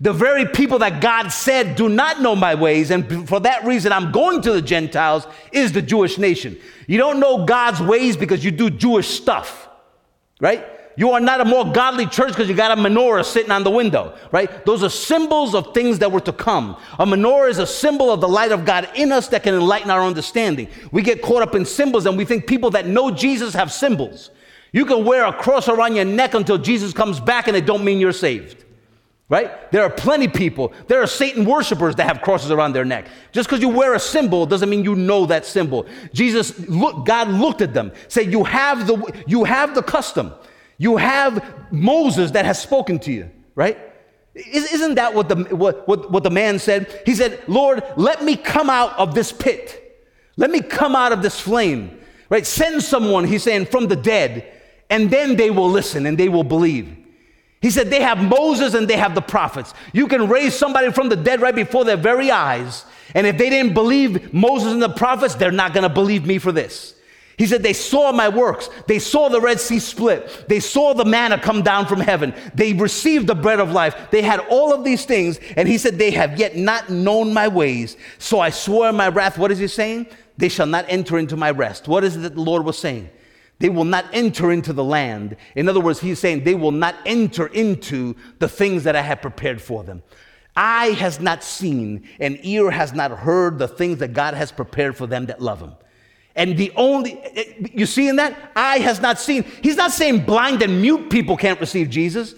[0.00, 3.90] The very people that God said do not know my ways, and for that reason
[3.90, 6.56] I'm going to the Gentiles, is the Jewish nation.
[6.86, 9.68] You don't know God's ways because you do Jewish stuff,
[10.40, 10.64] right?
[10.96, 13.70] You are not a more godly church because you got a menorah sitting on the
[13.70, 14.64] window, right?
[14.64, 16.76] Those are symbols of things that were to come.
[16.98, 19.90] A menorah is a symbol of the light of God in us that can enlighten
[19.90, 20.68] our understanding.
[20.92, 24.30] We get caught up in symbols and we think people that know Jesus have symbols.
[24.72, 27.84] You can wear a cross around your neck until Jesus comes back and it don't
[27.84, 28.64] mean you're saved
[29.28, 29.70] right?
[29.70, 30.72] There are plenty people.
[30.86, 33.06] There are Satan worshipers that have crosses around their neck.
[33.32, 35.86] Just because you wear a symbol doesn't mean you know that symbol.
[36.12, 40.32] Jesus, look, God looked at them, said, "You have the you have the custom.
[40.78, 43.78] You have Moses that has spoken to you, right?"
[44.34, 47.02] Isn't that what the what, what, what the man said?
[47.04, 49.84] He said, "Lord, let me come out of this pit.
[50.36, 51.98] Let me come out of this flame."
[52.30, 52.46] Right?
[52.46, 54.52] Send someone, he's saying, from the dead,
[54.90, 56.97] and then they will listen and they will believe.
[57.60, 59.74] He said they have Moses and they have the prophets.
[59.92, 62.84] You can raise somebody from the dead right before their very eyes.
[63.14, 66.38] And if they didn't believe Moses and the prophets, they're not going to believe me
[66.38, 66.94] for this.
[67.38, 68.68] He said, They saw my works.
[68.86, 70.46] They saw the Red Sea split.
[70.48, 72.34] They saw the manna come down from heaven.
[72.54, 74.10] They received the bread of life.
[74.10, 75.38] They had all of these things.
[75.56, 77.96] And he said, They have yet not known my ways.
[78.18, 79.38] So I swore in my wrath.
[79.38, 80.08] What is he saying?
[80.36, 81.88] They shall not enter into my rest.
[81.88, 83.08] What is it that the Lord was saying?
[83.58, 85.36] They will not enter into the land.
[85.56, 89.20] In other words, he's saying they will not enter into the things that I have
[89.20, 90.02] prepared for them.
[90.56, 94.96] Eye has not seen, and ear has not heard the things that God has prepared
[94.96, 95.72] for them that love him.
[96.34, 98.52] And the only, eh, you see in that?
[98.54, 99.44] Eye has not seen.
[99.62, 102.34] He's not saying blind and mute people can't receive Jesus.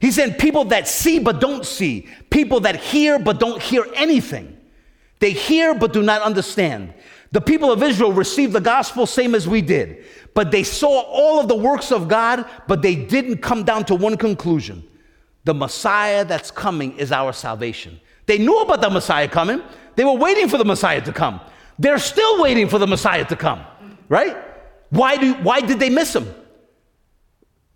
[0.00, 4.56] He's saying people that see but don't see, people that hear but don't hear anything.
[5.20, 6.94] They hear but do not understand.
[7.30, 10.04] The people of Israel received the gospel same as we did,
[10.34, 13.94] but they saw all of the works of God, but they didn't come down to
[13.94, 14.82] one conclusion.
[15.44, 18.00] The Messiah that's coming is our salvation.
[18.26, 19.62] They knew about the Messiah coming.
[19.96, 21.40] They were waiting for the Messiah to come.
[21.78, 23.64] They're still waiting for the Messiah to come,
[24.08, 24.36] right?
[24.90, 26.32] Why, do, why did they miss him?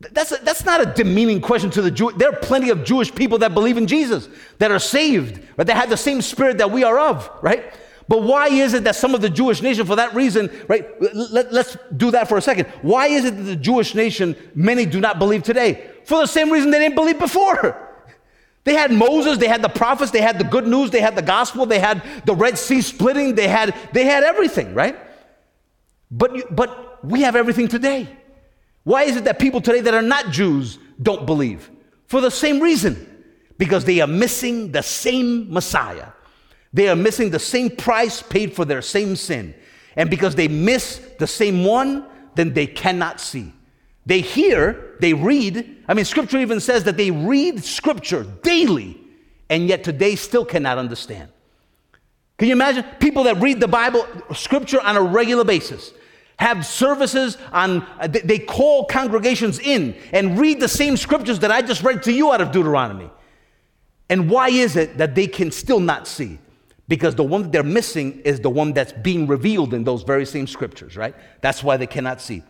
[0.01, 2.11] That's, a, that's not a demeaning question to the Jew.
[2.13, 4.29] There are plenty of Jewish people that believe in Jesus,
[4.59, 7.73] that are saved, but they have the same spirit that we are of, right?
[8.09, 10.87] But why is it that some of the Jewish nation, for that reason, right?
[11.15, 12.67] Let, us do that for a second.
[12.83, 15.91] Why is it that the Jewish nation, many do not believe today?
[16.05, 17.89] For the same reason they didn't believe before.
[18.65, 21.23] They had Moses, they had the prophets, they had the good news, they had the
[21.23, 24.97] gospel, they had the Red Sea splitting, they had, they had everything, right?
[26.13, 28.09] But, but we have everything today.
[28.85, 31.71] Why is it that people today that are not Jews don't believe?
[32.07, 33.25] For the same reason
[33.59, 36.09] because they are missing the same Messiah.
[36.73, 39.55] They are missing the same price paid for their same sin.
[39.97, 43.53] And because they miss the same one, then they cannot see.
[44.07, 45.85] They hear, they read.
[45.87, 48.99] I mean, scripture even says that they read scripture daily,
[49.51, 51.31] and yet today still cannot understand.
[52.39, 55.93] Can you imagine people that read the Bible, scripture on a regular basis?
[56.43, 61.63] have services on, uh, they call congregations in and read the same scriptures that I
[61.63, 63.11] just read to you out of Deuteronomy.
[64.11, 66.39] And why is it that they can still not see?
[66.93, 70.27] Because the one that they're missing is the one that's being revealed in those very
[70.27, 71.15] same scriptures, right?
[71.41, 72.43] That's why they cannot see.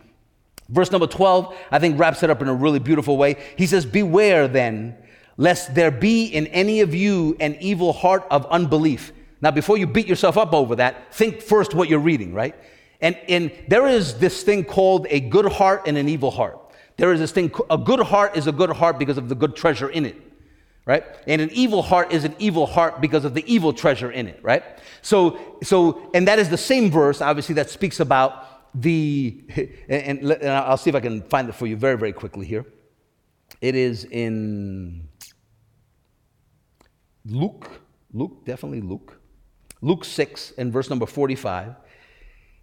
[0.67, 3.37] Verse number 12, I think, wraps it up in a really beautiful way.
[3.57, 4.97] He says, Beware then,
[5.37, 9.13] lest there be in any of you an evil heart of unbelief.
[9.39, 12.53] Now, before you beat yourself up over that, think first what you're reading, right?
[12.99, 16.59] And, and there is this thing called a good heart and an evil heart.
[16.97, 19.55] There is this thing, a good heart is a good heart because of the good
[19.55, 20.17] treasure in it,
[20.85, 21.03] right?
[21.27, 24.39] And an evil heart is an evil heart because of the evil treasure in it,
[24.43, 24.63] right?
[25.01, 29.43] So, so and that is the same verse, obviously, that speaks about the,
[29.89, 32.65] and, and I'll see if I can find it for you very, very quickly here.
[33.61, 35.07] It is in
[37.25, 37.69] Luke,
[38.11, 39.19] Luke, definitely Luke.
[39.81, 41.75] Luke 6 and verse number 45.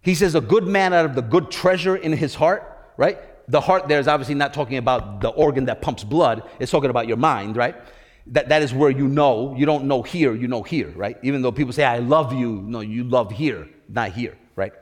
[0.01, 3.19] He says, a good man out of the good treasure in his heart, right?
[3.47, 6.89] The heart there is obviously not talking about the organ that pumps blood, it's talking
[6.89, 7.75] about your mind, right?
[8.27, 9.55] That, that is where you know.
[9.57, 11.17] You don't know here, you know here, right?
[11.23, 14.73] Even though people say, I love you, no, you love here, not here, right?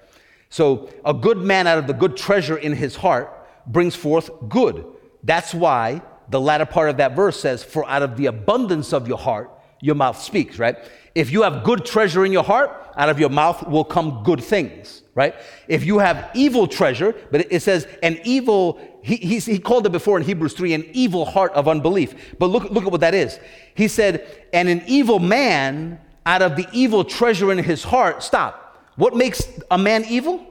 [0.50, 3.34] So a good man out of the good treasure in his heart
[3.68, 4.86] brings forth good.
[5.24, 9.08] That's why the latter part of that verse says, For out of the abundance of
[9.08, 10.78] your heart, your mouth speaks, right?
[11.16, 14.44] If you have good treasure in your heart, out of your mouth will come good
[14.44, 15.36] things, right?
[15.68, 20.18] If you have evil treasure, but it says an evil, he, he called it before
[20.18, 22.36] in Hebrews 3, an evil heart of unbelief.
[22.38, 23.40] But look, look at what that is.
[23.76, 28.94] He said, and an evil man out of the evil treasure in his heart, stop.
[28.96, 30.46] What makes a man evil?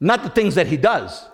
[0.00, 1.24] Not the things that he does.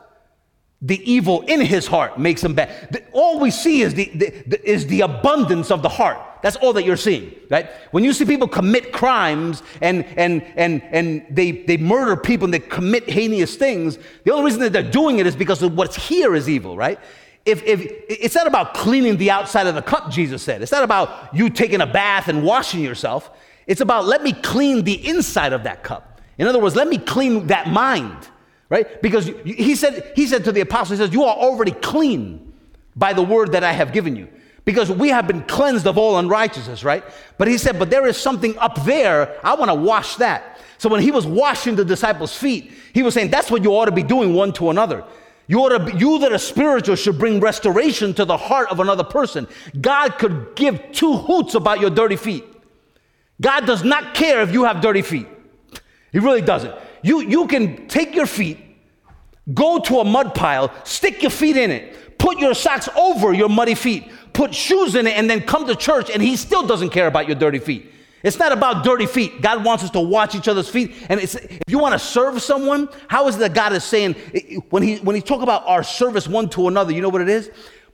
[0.82, 3.04] The evil in his heart makes him bad.
[3.12, 6.18] All we see is the, the, the, is the abundance of the heart.
[6.42, 7.68] That's all that you're seeing, right?
[7.90, 12.54] When you see people commit crimes and, and, and, and they, they murder people and
[12.54, 15.96] they commit heinous things, the only reason that they're doing it is because of what's
[15.96, 16.98] here is evil, right?
[17.44, 20.62] If, if, it's not about cleaning the outside of the cup, Jesus said.
[20.62, 23.30] It's not about you taking a bath and washing yourself.
[23.66, 26.20] It's about let me clean the inside of that cup.
[26.38, 28.28] In other words, let me clean that mind
[28.70, 29.02] right?
[29.02, 32.54] Because he said, he said to the apostles, he says, You are already clean
[32.96, 34.28] by the word that I have given you.
[34.64, 37.04] Because we have been cleansed of all unrighteousness, right?
[37.36, 39.38] But he said, But there is something up there.
[39.44, 40.58] I want to wash that.
[40.78, 43.86] So when he was washing the disciples' feet, he was saying, That's what you ought
[43.86, 45.04] to be doing one to another.
[45.48, 48.78] You, ought to be, you that are spiritual should bring restoration to the heart of
[48.78, 49.48] another person.
[49.80, 52.44] God could give two hoots about your dirty feet.
[53.40, 55.26] God does not care if you have dirty feet.
[56.12, 56.74] He really doesn't.
[57.02, 58.58] You, you can take your feet,
[59.52, 63.48] go to a mud pile, stick your feet in it, put your socks over your
[63.48, 66.90] muddy feet, put shoes in it, and then come to church, and He still doesn't
[66.90, 67.92] care about your dirty feet.
[68.22, 69.40] It's not about dirty feet.
[69.40, 70.94] God wants us to watch each other's feet.
[71.08, 71.34] And if
[71.66, 74.14] you want to serve someone, how is it that God is saying,
[74.68, 77.30] when he, when he talk about our service one to another, you know what it
[77.30, 77.50] is?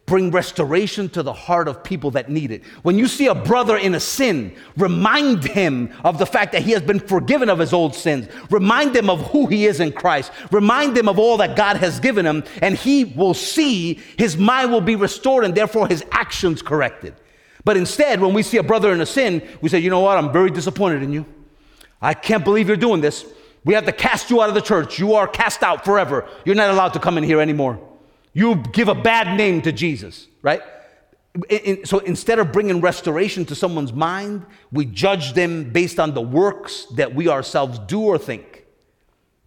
[0.07, 2.65] Bring restoration to the heart of people that need it.
[2.83, 6.71] When you see a brother in a sin, remind him of the fact that he
[6.71, 8.29] has been forgiven of his old sins.
[8.51, 10.31] Remind him of who he is in Christ.
[10.53, 14.71] Remind him of all that God has given him, and he will see his mind
[14.71, 17.15] will be restored and therefore his actions corrected.
[17.65, 20.17] But instead, when we see a brother in a sin, we say, You know what?
[20.17, 21.27] I'm very disappointed in you.
[22.01, 23.27] I can't believe you're doing this.
[23.65, 25.01] We have to cast you out of the church.
[25.01, 26.29] You are cast out forever.
[26.45, 27.81] You're not allowed to come in here anymore.
[28.37, 30.61] You give a bad name to Jesus, right?
[31.85, 36.85] So instead of bringing restoration to someone's mind, we judge them based on the works
[36.97, 38.67] that we ourselves do or think.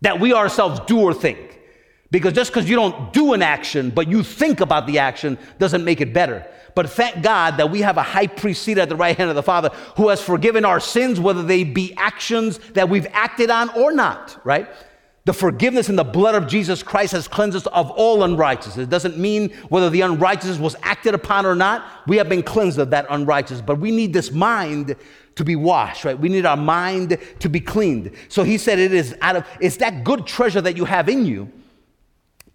[0.02, 1.62] That we ourselves do or think.
[2.10, 5.86] Because just because you don't do an action, but you think about the action, doesn't
[5.86, 6.44] make it better.
[6.74, 9.36] But thank God that we have a high priest seated at the right hand of
[9.36, 13.70] the Father who has forgiven our sins, whether they be actions that we've acted on
[13.78, 14.68] or not, right?
[15.30, 18.86] The forgiveness in the blood of Jesus Christ has cleansed us of all unrighteousness.
[18.86, 21.86] It doesn't mean whether the unrighteousness was acted upon or not.
[22.08, 23.62] We have been cleansed of that unrighteousness.
[23.64, 24.96] But we need this mind
[25.36, 26.18] to be washed, right?
[26.18, 28.12] We need our mind to be cleaned.
[28.28, 31.28] So he said it is out of it's that good treasure that you have in
[31.28, 31.52] you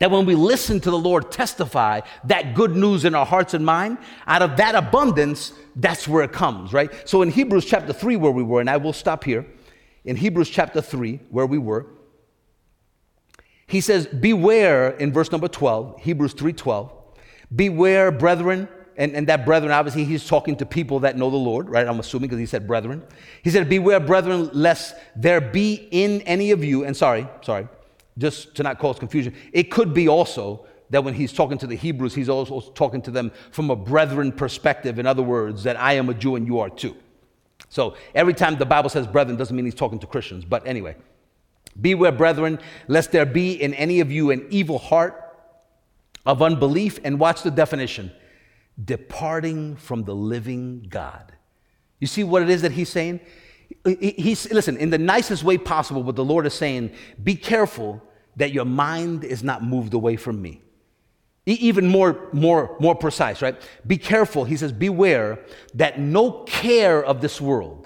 [0.00, 3.64] that when we listen to the Lord testify that good news in our hearts and
[3.64, 6.90] mind, out of that abundance, that's where it comes, right?
[7.08, 9.46] So in Hebrews chapter 3, where we were, and I will stop here,
[10.04, 11.86] in Hebrews chapter 3, where we were,
[13.66, 16.90] he says, Beware in verse number 12, Hebrews 3:12,
[17.54, 21.68] beware, brethren, and, and that brethren, obviously, he's talking to people that know the Lord,
[21.68, 21.86] right?
[21.86, 23.02] I'm assuming because he said brethren.
[23.42, 27.68] He said, Beware, brethren, lest there be in any of you, and sorry, sorry,
[28.18, 29.34] just to not cause confusion.
[29.52, 33.10] It could be also that when he's talking to the Hebrews, he's also talking to
[33.10, 34.98] them from a brethren perspective.
[34.98, 36.94] In other words, that I am a Jew and you are too.
[37.68, 40.44] So every time the Bible says brethren doesn't mean he's talking to Christians.
[40.44, 40.94] But anyway,
[41.80, 42.58] beware, brethren,
[42.88, 45.20] lest there be in any of you an evil heart
[46.26, 46.98] of unbelief.
[47.04, 48.12] And watch the definition
[48.82, 51.32] departing from the living God.
[52.00, 53.20] You see what it is that he's saying?
[53.84, 58.02] He's, listen, in the nicest way possible, what the Lord is saying, be careful
[58.36, 60.60] that your mind is not moved away from me.
[61.46, 63.60] Even more, more, more precise, right?
[63.86, 65.38] Be careful, he says, beware
[65.74, 67.83] that no care of this world,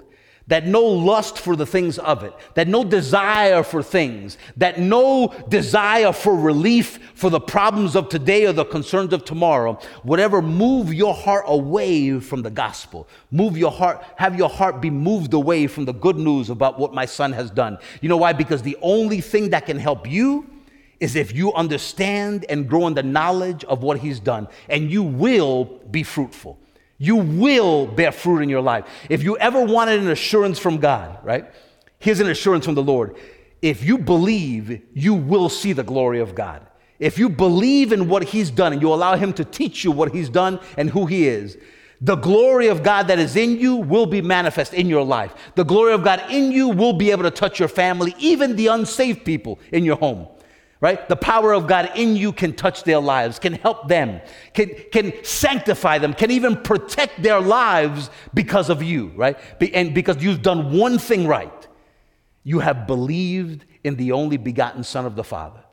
[0.49, 5.33] that no lust for the things of it, that no desire for things, that no
[5.47, 10.93] desire for relief for the problems of today or the concerns of tomorrow, whatever move
[10.93, 13.07] your heart away from the gospel.
[13.31, 16.93] Move your heart, have your heart be moved away from the good news about what
[16.93, 17.77] my son has done.
[18.01, 18.33] You know why?
[18.33, 20.49] Because the only thing that can help you
[20.99, 25.03] is if you understand and grow in the knowledge of what he's done, and you
[25.03, 26.59] will be fruitful.
[26.99, 28.85] You will bear fruit in your life.
[29.09, 31.49] If you ever wanted an assurance from God, right?
[31.97, 33.15] Here's an assurance from the Lord.
[33.61, 36.67] If you believe, you will see the glory of God.
[36.99, 40.13] If you believe in what He's done and you allow Him to teach you what
[40.13, 41.57] He's done and who He is,
[42.01, 45.33] the glory of God that is in you will be manifest in your life.
[45.55, 48.67] The glory of God in you will be able to touch your family, even the
[48.67, 50.27] unsaved people in your home
[50.81, 51.09] right?
[51.09, 54.21] The power of God in you can touch their lives, can help them,
[54.53, 59.37] can, can sanctify them, can even protect their lives because of you, right?
[59.59, 61.67] Be, and because you've done one thing right.
[62.43, 65.63] You have believed in the only begotten Son of the Father.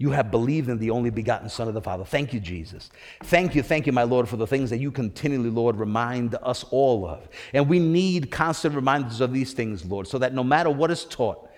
[0.00, 2.04] You have believed in the only begotten Son of the Father.
[2.04, 2.90] Thank you, Jesus.
[3.24, 6.64] Thank you, thank you, my Lord, for the things that you continually, Lord, remind us
[6.70, 7.28] all of.
[7.52, 11.04] And we need constant reminders of these things, Lord, so that no matter what is
[11.04, 11.48] taught,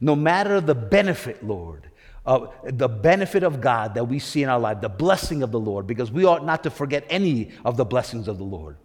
[0.00, 1.89] no matter the benefit, Lord,
[2.26, 5.60] uh, the benefit of God that we see in our life, the blessing of the
[5.60, 8.76] Lord, because we ought not to forget any of the blessings of the Lord,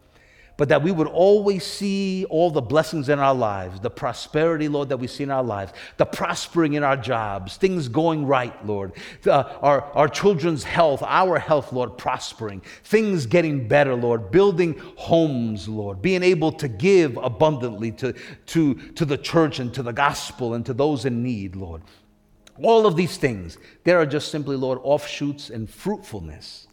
[0.58, 4.88] but that we would always see all the blessings in our lives, the prosperity, Lord,
[4.88, 8.94] that we see in our lives, the prospering in our jobs, things going right, Lord,
[9.28, 15.68] uh, our, our children's health, our health, Lord, prospering, things getting better, Lord, building homes,
[15.68, 18.14] Lord, being able to give abundantly to,
[18.46, 21.82] to, to the church and to the gospel and to those in need, Lord.
[22.62, 26.68] All of these things, there are just simply, Lord, offshoots and fruitfulness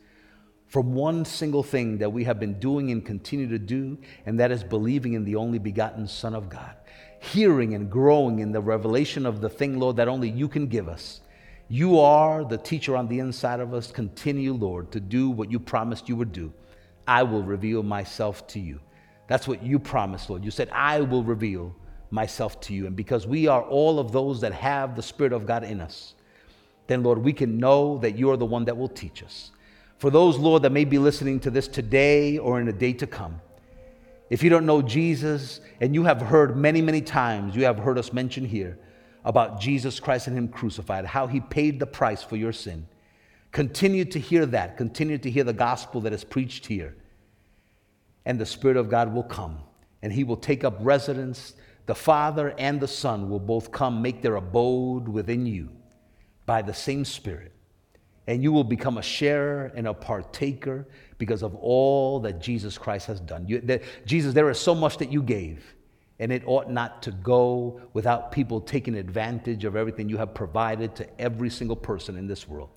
[0.68, 4.50] from one single thing that we have been doing and continue to do, and that
[4.50, 6.74] is believing in the only begotten Son of God,
[7.20, 10.88] hearing and growing in the revelation of the thing, Lord, that only you can give
[10.88, 11.20] us.
[11.68, 13.90] You are the teacher on the inside of us.
[13.90, 16.52] Continue, Lord, to do what you promised you would do.
[17.06, 18.80] I will reveal myself to you.
[19.26, 20.44] That's what you promised, Lord.
[20.44, 21.74] You said, I will reveal
[22.12, 22.86] myself to you.
[22.86, 26.14] And because we are all of those that have the Spirit of God in us,
[26.86, 29.50] then, Lord, we can know that you are the one that will teach us.
[29.98, 33.06] For those, Lord, that may be listening to this today or in a day to
[33.06, 33.40] come,
[34.30, 37.98] if you don't know Jesus and you have heard many, many times, you have heard
[37.98, 38.78] us mention here
[39.24, 42.86] about Jesus Christ and Him crucified, how He paid the price for your sin.
[43.52, 44.76] Continue to hear that.
[44.76, 46.96] Continue to hear the gospel that is preached here.
[48.24, 49.58] And the Spirit of God will come
[50.02, 51.54] and He will take up residence
[51.86, 55.68] the Father and the Son will both come make their abode within you
[56.46, 57.52] by the same Spirit.
[58.28, 60.86] And you will become a sharer and a partaker
[61.18, 63.48] because of all that Jesus Christ has done.
[63.48, 65.74] You, Jesus, there is so much that you gave,
[66.20, 70.94] and it ought not to go without people taking advantage of everything you have provided
[70.96, 72.70] to every single person in this world.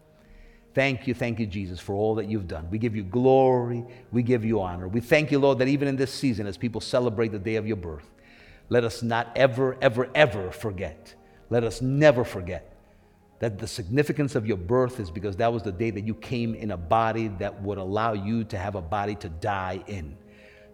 [0.74, 2.68] Thank you, thank you, Jesus, for all that you've done.
[2.72, 4.88] We give you glory, we give you honor.
[4.88, 7.68] We thank you, Lord, that even in this season, as people celebrate the day of
[7.68, 8.10] your birth,
[8.70, 11.14] let us not ever, ever, ever forget.
[11.50, 12.76] Let us never forget
[13.40, 16.56] That the significance of your birth is because that was the day that you came
[16.56, 20.18] in a body that would allow you to have a body to die in,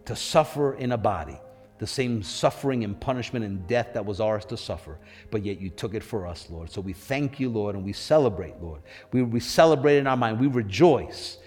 [0.04, 1.38] to suffer in a body,
[1.78, 4.98] the same suffering and punishment and death that was ours to suffer,
[5.32, 6.70] but yet you took it for us, Lord.
[6.70, 8.82] So we thank you, Lord, and we celebrate, Lord.
[9.12, 11.38] We, we celebrate in our mind, we rejoice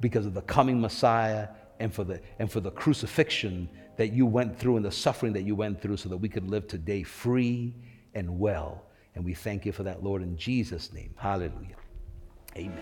[0.00, 4.58] because of the coming Messiah and for the, and for the crucifixion that you went
[4.58, 7.74] through and the suffering that you went through so that we could live today free
[8.14, 8.84] and well.
[9.14, 11.14] And we thank you for that, Lord, in Jesus' name.
[11.16, 11.76] Hallelujah.
[12.56, 12.78] Amen.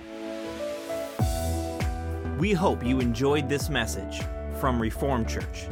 [2.38, 4.20] We hope you enjoyed this message
[4.58, 5.68] from Reformed Church.